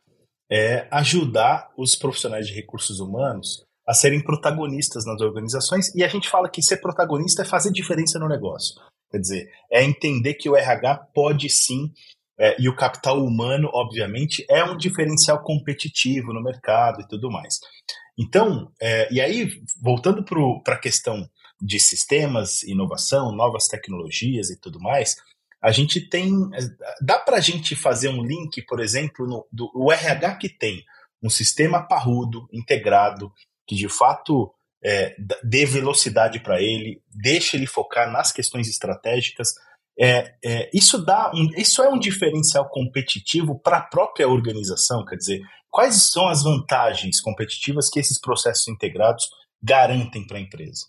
é 0.50 0.86
ajudar 0.90 1.70
os 1.76 1.96
profissionais 1.96 2.46
de 2.46 2.54
recursos 2.54 3.00
humanos 3.00 3.64
a 3.86 3.92
serem 3.92 4.22
protagonistas 4.22 5.04
nas 5.04 5.20
organizações, 5.20 5.94
e 5.94 6.02
a 6.02 6.08
gente 6.08 6.28
fala 6.28 6.48
que 6.48 6.62
ser 6.62 6.78
protagonista 6.78 7.42
é 7.42 7.44
fazer 7.44 7.70
diferença 7.70 8.18
no 8.18 8.28
negócio. 8.28 8.80
Quer 9.10 9.18
dizer, 9.18 9.52
é 9.70 9.84
entender 9.84 10.34
que 10.34 10.48
o 10.48 10.56
RH 10.56 11.08
pode 11.12 11.50
sim, 11.50 11.92
é, 12.38 12.56
e 12.60 12.68
o 12.68 12.74
capital 12.74 13.22
humano, 13.22 13.68
obviamente, 13.72 14.44
é 14.48 14.64
um 14.64 14.76
diferencial 14.76 15.42
competitivo 15.42 16.32
no 16.32 16.42
mercado 16.42 17.02
e 17.02 17.08
tudo 17.08 17.30
mais. 17.30 17.58
Então, 18.18 18.72
é, 18.80 19.12
e 19.12 19.20
aí, 19.20 19.50
voltando 19.80 20.24
para 20.62 20.74
a 20.74 20.80
questão 20.80 21.28
de 21.60 21.80
sistemas, 21.80 22.62
inovação, 22.62 23.32
novas 23.32 23.66
tecnologias 23.66 24.50
e 24.50 24.60
tudo 24.60 24.80
mais, 24.80 25.16
a 25.62 25.72
gente 25.72 26.00
tem. 26.00 26.30
Dá 27.00 27.18
para 27.18 27.38
a 27.38 27.40
gente 27.40 27.74
fazer 27.74 28.08
um 28.08 28.22
link, 28.22 28.62
por 28.62 28.80
exemplo, 28.80 29.26
no, 29.26 29.46
do 29.50 29.70
o 29.74 29.90
RH 29.90 30.36
que 30.36 30.48
tem 30.48 30.84
um 31.22 31.30
sistema 31.30 31.82
parrudo, 31.82 32.46
integrado, 32.52 33.32
que 33.66 33.74
de 33.74 33.88
fato 33.88 34.52
é, 34.84 35.16
dê 35.42 35.64
velocidade 35.64 36.38
para 36.38 36.60
ele, 36.60 37.02
deixe 37.08 37.56
ele 37.56 37.66
focar 37.66 38.12
nas 38.12 38.30
questões 38.30 38.68
estratégicas. 38.68 39.54
É, 39.98 40.34
é, 40.44 40.70
isso 40.74 41.02
dá 41.02 41.32
um, 41.34 41.48
isso 41.56 41.82
é 41.82 41.88
um 41.88 41.98
diferencial 41.98 42.68
competitivo 42.68 43.58
para 43.58 43.78
a 43.78 43.82
própria 43.84 44.28
organização, 44.28 45.04
quer 45.04 45.16
dizer, 45.16 45.40
quais 45.74 46.08
são 46.12 46.28
as 46.28 46.44
vantagens 46.44 47.20
competitivas 47.20 47.90
que 47.90 47.98
esses 47.98 48.16
processos 48.16 48.68
integrados 48.68 49.28
garantem 49.60 50.24
para 50.24 50.38
a 50.38 50.40
empresa? 50.40 50.86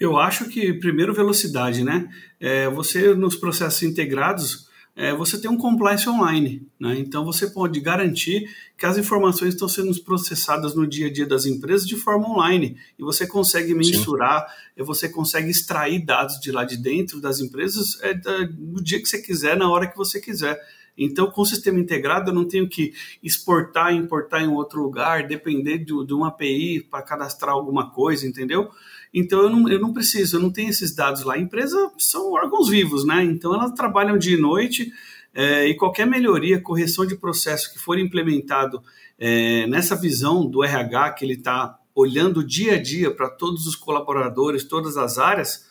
Eu 0.00 0.16
acho 0.16 0.48
que, 0.48 0.72
primeiro, 0.72 1.12
velocidade, 1.12 1.84
né? 1.84 2.08
É, 2.40 2.66
você, 2.70 3.14
nos 3.14 3.36
processos 3.36 3.82
integrados, 3.82 4.66
é, 4.96 5.12
você 5.12 5.38
tem 5.38 5.50
um 5.50 5.58
compliance 5.58 6.08
online, 6.08 6.66
né? 6.80 6.98
Então, 6.98 7.22
você 7.22 7.50
pode 7.50 7.78
garantir 7.80 8.48
que 8.78 8.86
as 8.86 8.96
informações 8.96 9.52
estão 9.52 9.68
sendo 9.68 9.94
processadas 10.02 10.74
no 10.74 10.86
dia 10.86 11.08
a 11.08 11.12
dia 11.12 11.26
das 11.26 11.44
empresas 11.44 11.86
de 11.86 11.96
forma 11.96 12.26
online. 12.26 12.78
E 12.98 13.02
você 13.02 13.26
consegue 13.26 13.74
mensurar, 13.74 14.46
Sim. 14.74 14.84
você 14.84 15.06
consegue 15.06 15.50
extrair 15.50 16.02
dados 16.02 16.40
de 16.40 16.50
lá 16.50 16.64
de 16.64 16.78
dentro 16.78 17.20
das 17.20 17.40
empresas 17.40 18.00
é, 18.00 18.14
no 18.56 18.82
dia 18.82 18.98
que 18.98 19.06
você 19.06 19.20
quiser, 19.20 19.54
na 19.54 19.70
hora 19.70 19.86
que 19.86 19.98
você 19.98 20.18
quiser. 20.18 20.58
Então, 20.96 21.30
com 21.30 21.42
o 21.42 21.46
sistema 21.46 21.78
integrado, 21.78 22.30
eu 22.30 22.34
não 22.34 22.46
tenho 22.46 22.68
que 22.68 22.92
exportar 23.22 23.92
e 23.92 23.96
importar 23.96 24.42
em 24.42 24.48
outro 24.48 24.82
lugar, 24.82 25.26
depender 25.26 25.78
de, 25.78 26.06
de 26.06 26.14
uma 26.14 26.28
API 26.28 26.86
para 26.88 27.02
cadastrar 27.02 27.54
alguma 27.54 27.90
coisa, 27.90 28.26
entendeu? 28.26 28.70
Então 29.12 29.42
eu 29.42 29.50
não, 29.50 29.68
eu 29.68 29.78
não 29.78 29.92
preciso, 29.92 30.36
eu 30.36 30.40
não 30.40 30.50
tenho 30.50 30.70
esses 30.70 30.94
dados 30.94 31.22
lá. 31.22 31.34
A 31.34 31.38
empresa 31.38 31.90
são 31.98 32.32
órgãos 32.32 32.68
vivos, 32.68 33.04
né? 33.06 33.22
Então 33.22 33.54
elas 33.54 33.72
trabalham 33.72 34.18
dia 34.18 34.36
e 34.36 34.40
noite 34.40 34.92
é, 35.32 35.66
e 35.66 35.76
qualquer 35.76 36.06
melhoria, 36.06 36.60
correção 36.60 37.06
de 37.06 37.16
processo 37.16 37.72
que 37.72 37.78
for 37.78 37.98
implementado 37.98 38.82
é, 39.18 39.66
nessa 39.68 39.94
visão 39.94 40.48
do 40.48 40.64
RH 40.64 41.12
que 41.12 41.24
ele 41.24 41.34
está 41.34 41.78
olhando 41.94 42.44
dia 42.44 42.74
a 42.74 42.82
dia 42.82 43.10
para 43.10 43.30
todos 43.30 43.66
os 43.66 43.76
colaboradores, 43.76 44.64
todas 44.64 44.96
as 44.96 45.16
áreas, 45.16 45.64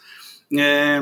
é, 0.57 1.01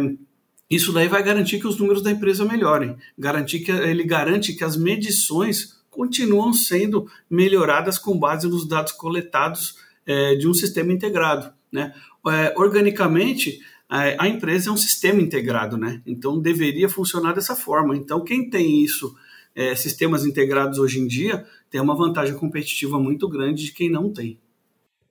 isso 0.71 0.93
daí 0.93 1.09
vai 1.09 1.21
garantir 1.21 1.59
que 1.59 1.67
os 1.67 1.77
números 1.77 2.01
da 2.01 2.09
empresa 2.09 2.45
melhorem, 2.45 2.95
garantir 3.17 3.59
que 3.59 3.71
ele 3.71 4.05
garante 4.05 4.53
que 4.53 4.63
as 4.63 4.77
medições 4.77 5.81
continuam 5.89 6.53
sendo 6.53 7.05
melhoradas 7.29 7.99
com 7.99 8.17
base 8.17 8.47
nos 8.47 8.65
dados 8.65 8.93
coletados 8.93 9.75
é, 10.07 10.35
de 10.35 10.47
um 10.47 10.53
sistema 10.53 10.93
integrado. 10.93 11.53
Né? 11.69 11.93
É, 12.25 12.53
organicamente, 12.57 13.59
a, 13.89 14.25
empresa 14.29 14.69
é 14.69 14.71
um 14.71 14.77
sistema 14.77 15.21
integrado, 15.21 15.75
né? 15.75 16.01
então 16.05 16.39
deveria 16.39 16.87
funcionar 16.87 17.33
dessa 17.33 17.53
forma. 17.53 17.93
Então, 17.93 18.23
quem 18.23 18.49
tem 18.49 18.81
isso, 18.81 19.13
é, 19.53 19.75
sistemas 19.75 20.25
integrados 20.25 20.79
hoje 20.79 21.01
em 21.01 21.07
dia, 21.07 21.45
tem 21.69 21.81
uma 21.81 21.97
vantagem 21.97 22.35
competitiva 22.35 22.97
muito 22.97 23.27
grande 23.27 23.65
de 23.65 23.73
quem 23.73 23.89
não 23.89 24.13
tem. 24.13 24.39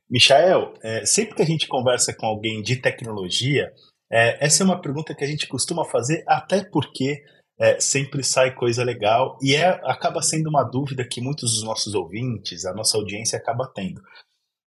Michael, 0.08 0.72
é, 0.82 1.04
sempre 1.04 1.36
que 1.36 1.42
a 1.42 1.46
gente 1.46 1.68
conversa 1.68 2.14
com 2.14 2.24
alguém 2.24 2.62
de 2.62 2.76
tecnologia, 2.76 3.70
é, 4.10 4.44
essa 4.44 4.62
é 4.62 4.66
uma 4.66 4.80
pergunta 4.80 5.14
que 5.14 5.24
a 5.24 5.26
gente 5.26 5.46
costuma 5.46 5.84
fazer, 5.84 6.24
até 6.26 6.64
porque 6.64 7.22
é, 7.58 7.78
sempre 7.78 8.24
sai 8.24 8.54
coisa 8.54 8.82
legal 8.82 9.38
e 9.42 9.54
é, 9.54 9.68
acaba 9.84 10.22
sendo 10.22 10.48
uma 10.48 10.64
dúvida 10.64 11.06
que 11.06 11.20
muitos 11.20 11.52
dos 11.52 11.62
nossos 11.62 11.94
ouvintes, 11.94 12.64
a 12.64 12.72
nossa 12.72 12.96
audiência 12.96 13.38
acaba 13.38 13.70
tendo, 13.72 14.00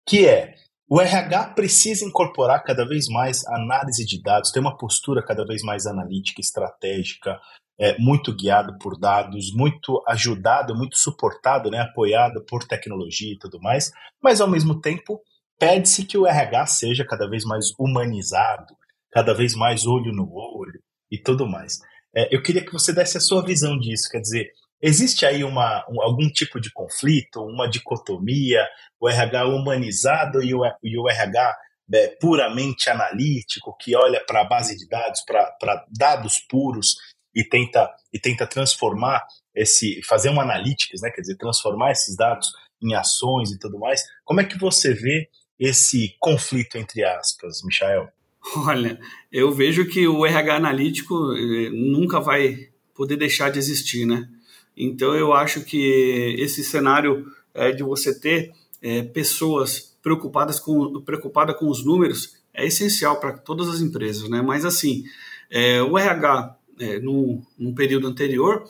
que 0.08 0.26
é 0.26 0.54
o 0.88 1.00
RH 1.00 1.54
precisa 1.54 2.04
incorporar 2.04 2.62
cada 2.62 2.86
vez 2.86 3.06
mais 3.08 3.44
análise 3.46 4.04
de 4.04 4.22
dados, 4.22 4.50
ter 4.50 4.60
uma 4.60 4.76
postura 4.76 5.24
cada 5.24 5.44
vez 5.44 5.62
mais 5.62 5.86
analítica, 5.86 6.40
estratégica, 6.40 7.40
é, 7.78 7.98
muito 7.98 8.34
guiado 8.34 8.78
por 8.78 8.98
dados, 8.98 9.52
muito 9.52 10.02
ajudado, 10.06 10.76
muito 10.76 10.98
suportado, 10.98 11.70
né, 11.70 11.80
apoiado 11.80 12.44
por 12.44 12.64
tecnologia 12.64 13.32
e 13.32 13.38
tudo 13.38 13.58
mais, 13.60 13.90
mas 14.22 14.40
ao 14.40 14.48
mesmo 14.48 14.80
tempo 14.80 15.20
pede-se 15.58 16.04
que 16.04 16.18
o 16.18 16.26
RH 16.26 16.66
seja 16.66 17.04
cada 17.04 17.28
vez 17.28 17.44
mais 17.44 17.72
humanizado, 17.78 18.74
cada 19.14 19.32
vez 19.32 19.54
mais 19.54 19.86
olho 19.86 20.12
no 20.12 20.28
olho 20.34 20.82
e 21.08 21.16
tudo 21.16 21.46
mais. 21.46 21.78
É, 22.14 22.34
eu 22.34 22.42
queria 22.42 22.64
que 22.64 22.72
você 22.72 22.92
desse 22.92 23.16
a 23.16 23.20
sua 23.20 23.44
visão 23.44 23.78
disso, 23.78 24.08
quer 24.10 24.20
dizer, 24.20 24.50
existe 24.82 25.24
aí 25.24 25.44
uma, 25.44 25.86
um, 25.88 26.02
algum 26.02 26.28
tipo 26.28 26.60
de 26.60 26.72
conflito, 26.72 27.40
uma 27.40 27.70
dicotomia, 27.70 28.66
o 29.00 29.08
RH 29.08 29.46
humanizado 29.46 30.42
e 30.42 30.52
o, 30.52 30.62
e 30.82 30.98
o 30.98 31.08
RH 31.08 31.56
é, 31.92 32.08
puramente 32.20 32.90
analítico, 32.90 33.76
que 33.78 33.94
olha 33.94 34.20
para 34.26 34.40
a 34.40 34.44
base 34.44 34.76
de 34.76 34.88
dados, 34.88 35.20
para 35.24 35.86
dados 35.96 36.40
puros 36.48 36.96
e 37.32 37.44
tenta, 37.44 37.88
e 38.12 38.18
tenta 38.18 38.46
transformar 38.48 39.24
esse, 39.54 40.02
fazer 40.02 40.30
uma 40.30 40.42
analytics, 40.42 41.02
né, 41.02 41.10
quer 41.10 41.20
dizer, 41.20 41.36
transformar 41.36 41.92
esses 41.92 42.16
dados 42.16 42.52
em 42.82 42.94
ações 42.94 43.52
e 43.52 43.58
tudo 43.60 43.78
mais. 43.78 44.02
Como 44.24 44.40
é 44.40 44.44
que 44.44 44.58
você 44.58 44.92
vê 44.92 45.28
esse 45.56 46.16
conflito 46.18 46.76
entre 46.76 47.04
aspas, 47.04 47.62
Michael? 47.64 48.08
Olha, 48.56 49.00
eu 49.32 49.50
vejo 49.52 49.86
que 49.86 50.06
o 50.06 50.26
RH 50.26 50.56
analítico 50.56 51.32
eh, 51.32 51.70
nunca 51.70 52.20
vai 52.20 52.68
poder 52.94 53.16
deixar 53.16 53.50
de 53.50 53.58
existir, 53.58 54.06
né? 54.06 54.28
Então 54.76 55.14
eu 55.14 55.32
acho 55.32 55.64
que 55.64 56.36
esse 56.38 56.62
cenário 56.62 57.26
é, 57.54 57.72
de 57.72 57.82
você 57.82 58.18
ter 58.18 58.52
é, 58.82 59.02
pessoas 59.02 59.96
preocupadas 60.02 60.60
com 60.60 61.00
preocupada 61.00 61.54
com 61.54 61.68
os 61.68 61.84
números 61.84 62.36
é 62.52 62.66
essencial 62.66 63.18
para 63.18 63.32
todas 63.32 63.68
as 63.68 63.80
empresas, 63.80 64.28
né? 64.28 64.42
Mas 64.42 64.64
assim, 64.64 65.04
é, 65.50 65.82
o 65.82 65.96
RH 65.96 66.56
é, 66.78 66.98
no, 67.00 67.42
no 67.58 67.74
período 67.74 68.08
anterior 68.08 68.64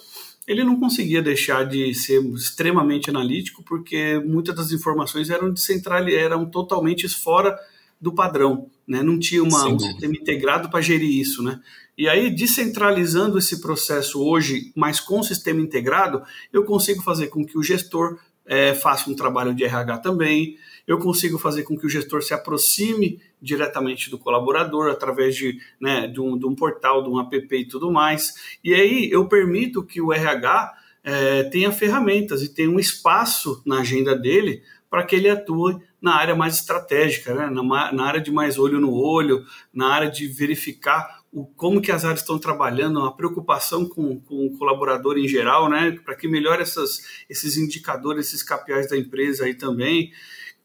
ele 0.47 0.63
não 0.63 0.79
conseguia 0.79 1.23
deixar 1.23 1.65
de 1.65 1.95
ser 1.95 2.23
extremamente 2.35 3.09
analítico 3.09 3.63
porque 3.65 4.23
muitas 4.25 4.55
das 4.55 4.73
informações 4.73 5.31
eram 5.31 5.51
descentralizadas, 5.51 6.25
eram 6.25 6.45
totalmente 6.45 7.09
fora 7.09 7.59
do 7.99 8.15
padrão, 8.15 8.71
né? 8.87 9.03
Não 9.03 9.19
tinha 9.19 9.43
uma, 9.43 9.67
um 9.69 9.79
sistema 9.79 10.15
integrado 10.15 10.71
para 10.71 10.81
gerir 10.81 11.21
isso, 11.21 11.43
né? 11.43 11.61
E 11.97 12.09
aí, 12.09 12.29
descentralizando 12.31 13.39
esse 13.39 13.61
processo 13.61 14.23
hoje, 14.23 14.73
mas 14.75 14.99
com 14.99 15.21
o 15.21 15.25
sistema 15.25 15.61
integrado, 15.61 16.23
eu 16.53 16.65
consigo 16.65 17.03
fazer 17.03 17.29
com 17.29 17.45
que 17.47 17.57
o 17.57 17.63
gestor 17.63 18.19
é, 18.45 18.75
faça 18.75 19.09
um 19.09 19.15
trabalho 19.15 19.55
de 19.55 19.65
RH 19.65 19.99
também, 19.99 20.59
eu 20.87 20.99
consigo 20.99 21.39
fazer 21.39 21.63
com 21.63 21.79
que 21.79 21.87
o 21.87 21.89
gestor 21.89 22.23
se 22.23 22.35
aproxime 22.35 23.21
diretamente 23.41 24.11
do 24.11 24.19
colaborador 24.19 24.91
através 24.91 25.35
de, 25.35 25.59
né, 25.81 26.07
de, 26.07 26.21
um, 26.21 26.37
de 26.37 26.47
um 26.47 26.55
portal, 26.55 27.03
de 27.03 27.09
um 27.09 27.19
app 27.21 27.57
e 27.57 27.67
tudo 27.67 27.91
mais. 27.91 28.35
E 28.63 28.75
aí 28.75 29.09
eu 29.11 29.27
permito 29.27 29.83
que 29.83 30.01
o 30.01 30.13
RH 30.13 30.75
é, 31.03 31.45
tenha 31.45 31.73
ferramentas 31.73 32.43
e 32.43 32.53
tenha 32.53 32.71
um 32.71 32.79
espaço 32.79 33.63
na 33.65 33.81
agenda 33.81 34.15
dele 34.17 34.63
para 34.91 35.05
que 35.05 35.17
ele 35.17 35.29
atue 35.29 35.79
na 36.05 36.17
área 36.17 36.37
mais 36.37 36.57
estratégica, 36.57 37.35
né? 37.35 37.49
na, 37.49 37.63
na 37.91 38.05
área 38.05 38.21
de 38.21 38.31
mais 38.31 38.59
olho 38.59 38.79
no 38.79 38.93
olho, 38.93 39.43
na 39.73 39.89
área 39.89 40.11
de 40.11 40.27
verificar 40.27 41.23
o, 41.33 41.47
como 41.47 41.81
que 41.81 41.91
as 41.91 42.05
áreas 42.05 42.21
estão 42.21 42.39
trabalhando, 42.39 43.01
a 43.01 43.11
preocupação 43.11 43.89
com, 43.89 44.21
com 44.21 44.45
o 44.45 44.59
colaborador 44.59 45.17
em 45.17 45.27
geral, 45.27 45.71
né? 45.71 45.99
para 46.05 46.15
que 46.15 46.29
melhore 46.29 46.61
essas, 46.61 47.25
esses 47.27 47.57
indicadores, 47.57 48.27
esses 48.27 48.43
KPIs 48.43 48.91
da 48.91 48.99
empresa 48.99 49.47
aí 49.47 49.55
também 49.55 50.13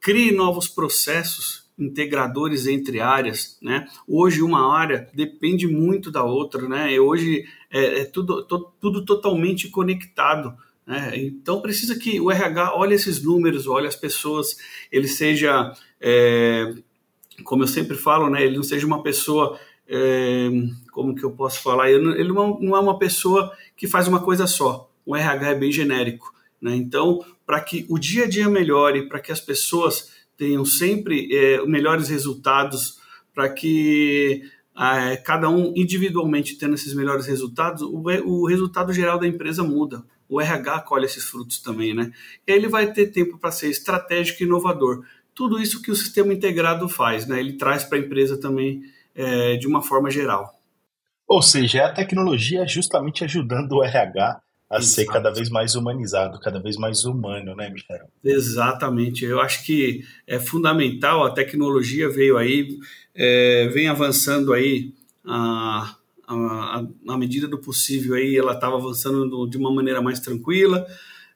crie 0.01 0.34
novos 0.34 0.67
processos 0.67 1.69
integradores 1.77 2.67
entre 2.67 3.00
áreas, 3.00 3.58
né? 3.62 3.88
Hoje 4.05 4.41
uma 4.41 4.77
área 4.77 5.10
depende 5.13 5.65
muito 5.65 6.12
da 6.12 6.22
outra, 6.22 6.67
né? 6.67 6.91
E 6.91 7.00
hoje 7.00 7.46
é, 7.72 8.01
é 8.01 8.05
tudo, 8.05 8.43
to, 8.43 8.74
tudo 8.81 9.05
totalmente 9.05 9.69
conectado. 9.69 10.54
Né? 10.89 11.12
Então 11.17 11.62
precisa 11.62 11.95
que 11.99 12.19
o 12.19 12.32
RH 12.32 12.75
olhe 12.75 12.95
esses 12.95 13.21
números, 13.21 13.67
olhe 13.67 13.86
as 13.86 13.95
pessoas, 13.95 14.58
ele 14.91 15.08
seja, 15.08 15.71
é, 16.02 16.73
como 17.43 17.62
eu 17.62 17.67
sempre 17.67 17.95
falo, 17.95 18.28
né? 18.28 18.43
Ele 18.43 18.56
não 18.56 18.63
seja 18.63 18.88
uma 18.88 19.04
pessoa, 19.04 19.60
é, 19.88 20.49
como 20.91 21.13
que 21.13 21.23
eu 21.23 21.30
posso 21.30 21.62
falar? 21.62 21.91
Ele 21.91 22.34
não, 22.34 22.75
é 22.75 22.80
uma 22.80 22.97
pessoa 22.97 23.56
que 23.78 23.88
faz 23.88 24.08
uma 24.08 24.19
coisa 24.19 24.47
só. 24.47 24.89
O 25.06 25.15
RH 25.15 25.49
é 25.49 25.56
bem 25.56 25.71
genérico. 25.71 26.34
Né? 26.60 26.75
Então, 26.75 27.23
para 27.45 27.62
que 27.62 27.86
o 27.88 27.99
dia 27.99 28.23
a 28.23 28.28
dia 28.28 28.49
melhore, 28.49 29.08
para 29.08 29.19
que 29.19 29.32
as 29.32 29.39
pessoas 29.39 30.12
tenham 30.36 30.65
sempre 30.65 31.30
é, 31.32 31.63
melhores 31.67 32.10
resultados, 32.10 32.97
para 33.32 33.47
que 33.47 34.41
cada 35.26 35.50
um 35.50 35.74
individualmente 35.76 36.58
tendo 36.58 36.76
esses 36.76 36.94
melhores 36.94 37.26
resultados, 37.26 37.82
o, 37.82 38.02
o, 38.26 38.48
resultado 38.48 38.94
geral 38.94 39.20
da 39.20 39.28
empresa 39.28 39.62
muda. 39.62 40.04
O 40.30 40.39
RH 40.39 40.82
colhe 40.82 41.06
esses 41.06 41.26
frutos 41.26 41.62
também, 41.62 41.94
né? 41.94 42.13
Ele 42.48 42.68
vai 42.68 42.94
ter 42.94 43.08
tempo 43.08 43.38
para 43.38 43.52
ser 43.52 43.70
estratégico 43.70 44.42
e 44.42 44.46
inovador. 44.46 45.04
Tudo 45.36 45.60
isso 45.60 45.82
que 45.82 45.92
o 45.92 45.96
sistema 45.96 46.34
integrado 46.34 46.88
faz, 46.88 47.28
né? 47.28 47.39
Ele 47.39 47.58
traz 47.58 47.84
para 47.84 47.98
a 47.98 48.02
empresa 48.02 48.39
também 48.39 48.82
é, 49.13 49.58
de 49.58 49.68
uma 49.68 49.82
forma 49.82 50.10
geral. 50.10 50.58
Ou 51.28 51.42
seja, 51.42 51.80
é 51.80 51.84
a 51.84 51.94
tecnologia 51.94 52.65
justamente 52.65 53.24
ajudando 53.24 53.74
o 53.74 53.84
RH 53.84 54.39
a 54.69 54.77
Exato. 54.77 54.93
ser 54.93 55.05
cada 55.05 55.32
vez 55.32 55.49
mais 55.49 55.73
humanizado, 55.73 56.39
cada 56.39 56.60
vez 56.60 56.77
mais 56.77 57.03
humano, 57.03 57.55
né, 57.55 57.69
Michel? 57.69 58.08
Exatamente. 58.23 59.25
Eu 59.25 59.41
acho 59.41 59.65
que 59.65 60.05
é 60.27 60.39
fundamental, 60.39 61.25
a 61.25 61.32
tecnologia 61.32 62.08
veio 62.08 62.38
aí, 62.38 62.77
é, 63.15 63.67
vem 63.69 63.88
avançando 63.88 64.53
aí 64.53 64.93
a, 65.25 65.95
a, 66.27 66.86
a, 67.08 67.17
medida 67.17 67.47
do 67.47 67.58
possível 67.58 68.13
aí, 68.13 68.38
ela 68.38 68.53
estava 68.53 68.75
avançando 68.75 69.47
de 69.47 69.58
uma 69.58 69.73
maneira 69.73 70.01
mais 70.01 70.19
tranquila, 70.19 70.86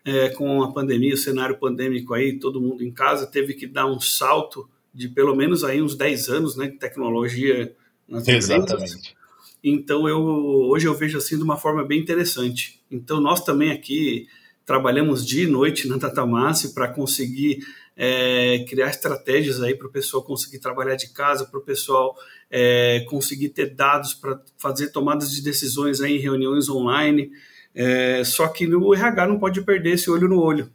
é, 0.06 0.30
com 0.30 0.62
a 0.62 0.72
pandemia, 0.72 1.16
o 1.16 1.18
cenário 1.18 1.58
pandêmico 1.58 2.14
aí, 2.14 2.38
todo 2.38 2.62
mundo 2.62 2.84
em 2.84 2.92
casa 2.92 3.26
teve 3.26 3.56
que 3.56 3.66
dar 3.66 3.88
um 3.88 4.00
salto 4.00 4.70
de 4.94 5.08
pelo 5.08 5.36
menos 5.36 5.64
aí 5.64 5.82
uns 5.82 5.96
10 5.96 6.30
anos, 6.30 6.56
né, 6.56 6.68
de 6.68 6.78
tecnologia 6.78 7.74
nas 8.08 8.28
Exatamente. 8.28 8.74
Empresas. 8.74 9.23
Então 9.64 10.10
eu 10.10 10.20
hoje 10.20 10.88
eu 10.88 10.94
vejo 10.94 11.18
assim 11.18 11.38
de 11.38 11.44
uma 11.44 11.58
forma 11.58 11.84
bem 11.86 12.00
interessante. 12.00 12.82
Então 12.92 13.22
nós 13.22 13.44
também 13.44 13.72
aqui 13.72 14.28
trabalhamos 14.66 15.26
dia 15.26 15.44
e 15.44 15.48
noite 15.48 15.88
na 15.88 15.98
Datamasse 15.98 16.74
para 16.74 16.88
conseguir 16.88 17.60
é, 17.96 18.66
criar 18.68 18.90
estratégias 18.90 19.62
aí 19.62 19.76
para 19.76 19.88
o 19.88 19.92
pessoal 19.92 20.24
conseguir 20.24 20.60
trabalhar 20.60 20.96
de 20.96 21.14
casa, 21.14 21.46
para 21.46 21.60
o 21.60 21.64
pessoal 21.64 22.16
é, 22.50 23.06
conseguir 23.10 23.50
ter 23.50 23.74
dados 23.74 24.14
para 24.14 24.40
fazer 24.58 24.90
tomadas 24.90 25.32
de 25.32 25.42
decisões 25.42 26.02
aí 26.02 26.18
em 26.18 26.20
reuniões 26.20 26.70
online. 26.70 27.32
É, 27.76 28.24
só 28.24 28.48
que 28.48 28.68
o 28.68 28.94
RH 28.94 29.28
não 29.28 29.40
pode 29.40 29.62
perder 29.62 29.94
esse 29.94 30.10
olho 30.10 30.28
no 30.28 30.42
olho. 30.42 30.72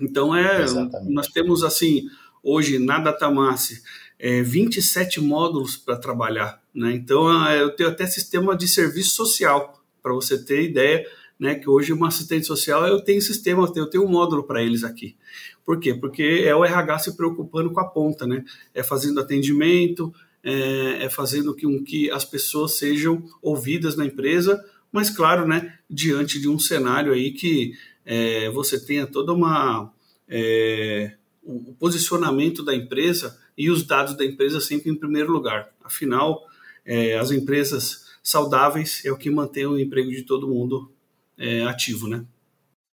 Então 0.00 0.34
é, 0.34 0.62
Exatamente. 0.62 1.12
nós 1.12 1.28
temos 1.28 1.62
assim 1.62 2.08
hoje 2.42 2.78
na 2.78 2.98
Datamasse 2.98 3.82
é, 4.18 4.42
27 4.42 5.20
módulos 5.20 5.76
para 5.76 5.96
trabalhar. 5.96 6.61
Né? 6.74 6.94
Então, 6.94 7.28
ah, 7.28 7.54
eu 7.54 7.74
tenho 7.74 7.90
até 7.90 8.06
sistema 8.06 8.56
de 8.56 8.66
serviço 8.66 9.14
social, 9.14 9.82
para 10.02 10.12
você 10.12 10.42
ter 10.42 10.62
ideia, 10.62 11.06
né, 11.38 11.54
que 11.54 11.68
hoje 11.68 11.92
uma 11.92 12.08
assistente 12.08 12.46
social 12.46 12.86
eu 12.86 13.00
tenho 13.00 13.20
sistema, 13.20 13.70
eu 13.74 13.86
tenho 13.86 14.04
um 14.04 14.08
módulo 14.08 14.44
para 14.44 14.62
eles 14.62 14.84
aqui. 14.84 15.16
Por 15.64 15.78
quê? 15.80 15.94
Porque 15.94 16.44
é 16.44 16.54
o 16.54 16.64
RH 16.64 16.98
se 17.00 17.16
preocupando 17.16 17.72
com 17.72 17.80
a 17.80 17.88
ponta, 17.88 18.26
né? 18.26 18.44
É 18.74 18.82
fazendo 18.82 19.20
atendimento, 19.20 20.12
é, 20.42 21.04
é 21.04 21.10
fazendo 21.10 21.56
com 21.56 21.82
que 21.82 22.10
as 22.10 22.24
pessoas 22.24 22.78
sejam 22.78 23.24
ouvidas 23.40 23.96
na 23.96 24.04
empresa, 24.04 24.62
mas 24.90 25.10
claro, 25.10 25.46
né, 25.46 25.78
diante 25.88 26.40
de 26.40 26.48
um 26.48 26.58
cenário 26.58 27.12
aí 27.12 27.32
que 27.32 27.72
é, 28.04 28.50
você 28.50 28.78
tenha 28.78 29.06
toda 29.06 29.32
uma 29.32 29.92
é, 30.28 31.14
o 31.42 31.74
posicionamento 31.74 32.64
da 32.64 32.74
empresa 32.74 33.38
e 33.58 33.70
os 33.70 33.84
dados 33.84 34.16
da 34.16 34.24
empresa 34.24 34.60
sempre 34.60 34.90
em 34.90 34.96
primeiro 34.96 35.32
lugar. 35.32 35.70
Afinal, 35.82 36.46
é, 36.84 37.16
as 37.16 37.30
empresas 37.30 38.06
saudáveis 38.22 39.04
é 39.04 39.10
o 39.10 39.16
que 39.16 39.30
mantém 39.30 39.66
o 39.66 39.78
emprego 39.78 40.10
de 40.10 40.22
todo 40.22 40.48
mundo 40.48 40.92
é, 41.38 41.62
ativo, 41.62 42.08
né? 42.08 42.24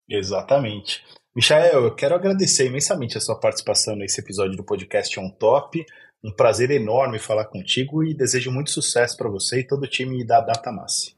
Exatamente. 0.10 1.04
Michael, 1.36 1.84
eu 1.84 1.93
quero 1.93 2.15
agradecer 2.15 2.65
imensamente 2.65 3.17
a 3.17 3.21
sua 3.21 3.36
participação 3.36 3.95
nesse 3.95 4.19
episódio 4.19 4.56
do 4.58 4.63
podcast 4.63 5.19
On 5.19 5.30
Top. 5.30 5.86
Um 6.23 6.32
prazer 6.32 6.71
enorme 6.71 7.19
falar 7.19 7.45
contigo 7.45 8.04
e 8.04 8.13
desejo 8.13 8.52
muito 8.52 8.71
sucesso 8.71 9.15
para 9.15 9.30
você 9.30 9.60
e 9.60 9.67
todo 9.67 9.84
o 9.84 9.88
time 9.88 10.26
da 10.26 10.41
Datamass. 10.41 11.15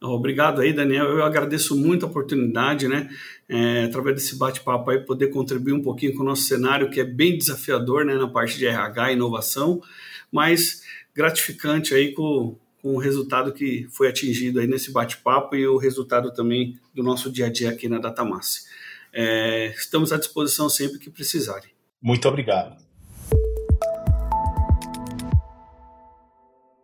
Obrigado 0.00 0.60
aí, 0.60 0.72
Daniel. 0.72 1.06
Eu 1.06 1.24
agradeço 1.24 1.74
muito 1.74 2.06
a 2.06 2.08
oportunidade, 2.08 2.86
né? 2.86 3.08
É, 3.48 3.84
através 3.84 4.14
desse 4.14 4.38
bate-papo 4.38 4.90
aí, 4.90 5.00
poder 5.00 5.28
contribuir 5.28 5.72
um 5.72 5.82
pouquinho 5.82 6.14
com 6.14 6.22
o 6.22 6.26
nosso 6.26 6.42
cenário, 6.42 6.90
que 6.90 7.00
é 7.00 7.04
bem 7.04 7.36
desafiador, 7.36 8.04
né? 8.04 8.14
Na 8.14 8.28
parte 8.28 8.58
de 8.58 8.66
RH 8.66 9.10
e 9.10 9.14
inovação, 9.14 9.82
mas 10.30 10.82
gratificante 11.18 11.92
aí 11.94 12.12
com, 12.12 12.56
com 12.80 12.94
o 12.94 12.98
resultado 12.98 13.52
que 13.52 13.88
foi 13.90 14.08
atingido 14.08 14.60
aí 14.60 14.68
nesse 14.68 14.92
bate-papo 14.92 15.56
e 15.56 15.66
o 15.66 15.76
resultado 15.76 16.32
também 16.32 16.78
do 16.94 17.02
nosso 17.02 17.28
dia 17.28 17.46
a 17.46 17.50
dia 17.50 17.70
aqui 17.70 17.88
na 17.88 17.98
Datamasse. 17.98 18.66
É, 19.12 19.66
estamos 19.76 20.12
à 20.12 20.16
disposição 20.16 20.70
sempre 20.70 21.00
que 21.00 21.10
precisarem. 21.10 21.70
Muito 22.00 22.28
obrigado. 22.28 22.76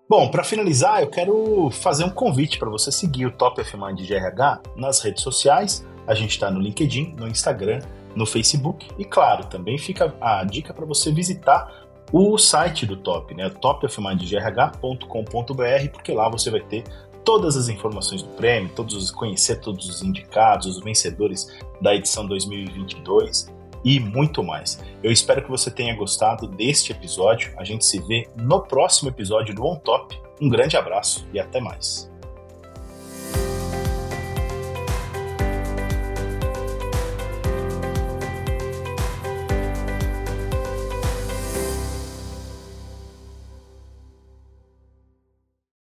Bom, 0.09 0.29
para 0.33 0.43
finalizar, 0.43 1.01
eu 1.01 1.09
quero 1.09 1.71
fazer 1.71 2.03
um 2.03 2.11
convite 2.11 2.59
para 2.59 2.69
você 2.69 2.91
seguir 2.91 3.27
o 3.27 3.31
Top 3.31 3.61
of 3.61 3.77
Mind 3.77 4.01
GRH 4.01 4.63
nas 4.77 5.01
redes 5.01 5.23
sociais. 5.23 5.87
A 6.09 6.15
gente 6.15 6.31
está 6.31 6.51
no 6.51 6.61
LinkedIn, 6.61 7.15
no 7.17 7.29
Instagram, 7.29 7.81
no 8.17 8.27
Facebook 8.27 8.89
e, 8.99 9.05
claro, 9.05 9.47
também 9.47 9.79
fica 9.79 10.13
a 10.21 10.45
dica 10.45 10.75
para 10.75 10.85
você 10.85 11.13
visitar 11.13 11.84
o 12.17 12.39
site 12.39 12.87
do 12.87 12.97
Top, 12.97 13.35
né? 13.35 13.51
topofmindgrh.com.br, 13.51 15.89
porque 15.93 16.13
lá 16.13 16.29
você 16.29 16.49
vai 16.49 16.61
ter 16.61 16.85
todas 17.25 17.57
as 17.57 17.69
informações 17.69 18.23
do 18.23 18.29
prêmio, 18.31 18.71
todos 18.73 18.95
os, 18.95 19.11
conhecer 19.11 19.57
todos 19.57 19.89
os 19.89 20.01
indicados, 20.01 20.69
os 20.69 20.79
vencedores 20.79 21.53
da 21.81 21.93
edição 21.93 22.25
2022 22.25 23.53
e 23.85 23.99
muito 23.99 24.45
mais. 24.45 24.81
Eu 25.03 25.11
espero 25.11 25.43
que 25.43 25.51
você 25.51 25.73
tenha 25.73 25.97
gostado 25.97 26.47
deste 26.47 26.93
episódio. 26.93 27.53
A 27.59 27.65
gente 27.65 27.85
se 27.85 27.99
vê 27.99 28.29
no 28.37 28.61
próximo 28.61 29.09
episódio 29.09 29.53
do 29.53 29.67
On 29.67 29.75
Top. 29.75 30.17
Um 30.41 30.49
grande 30.49 30.77
abraço 30.77 31.27
e 31.33 31.41
até 31.41 31.61
mais. 31.61 32.14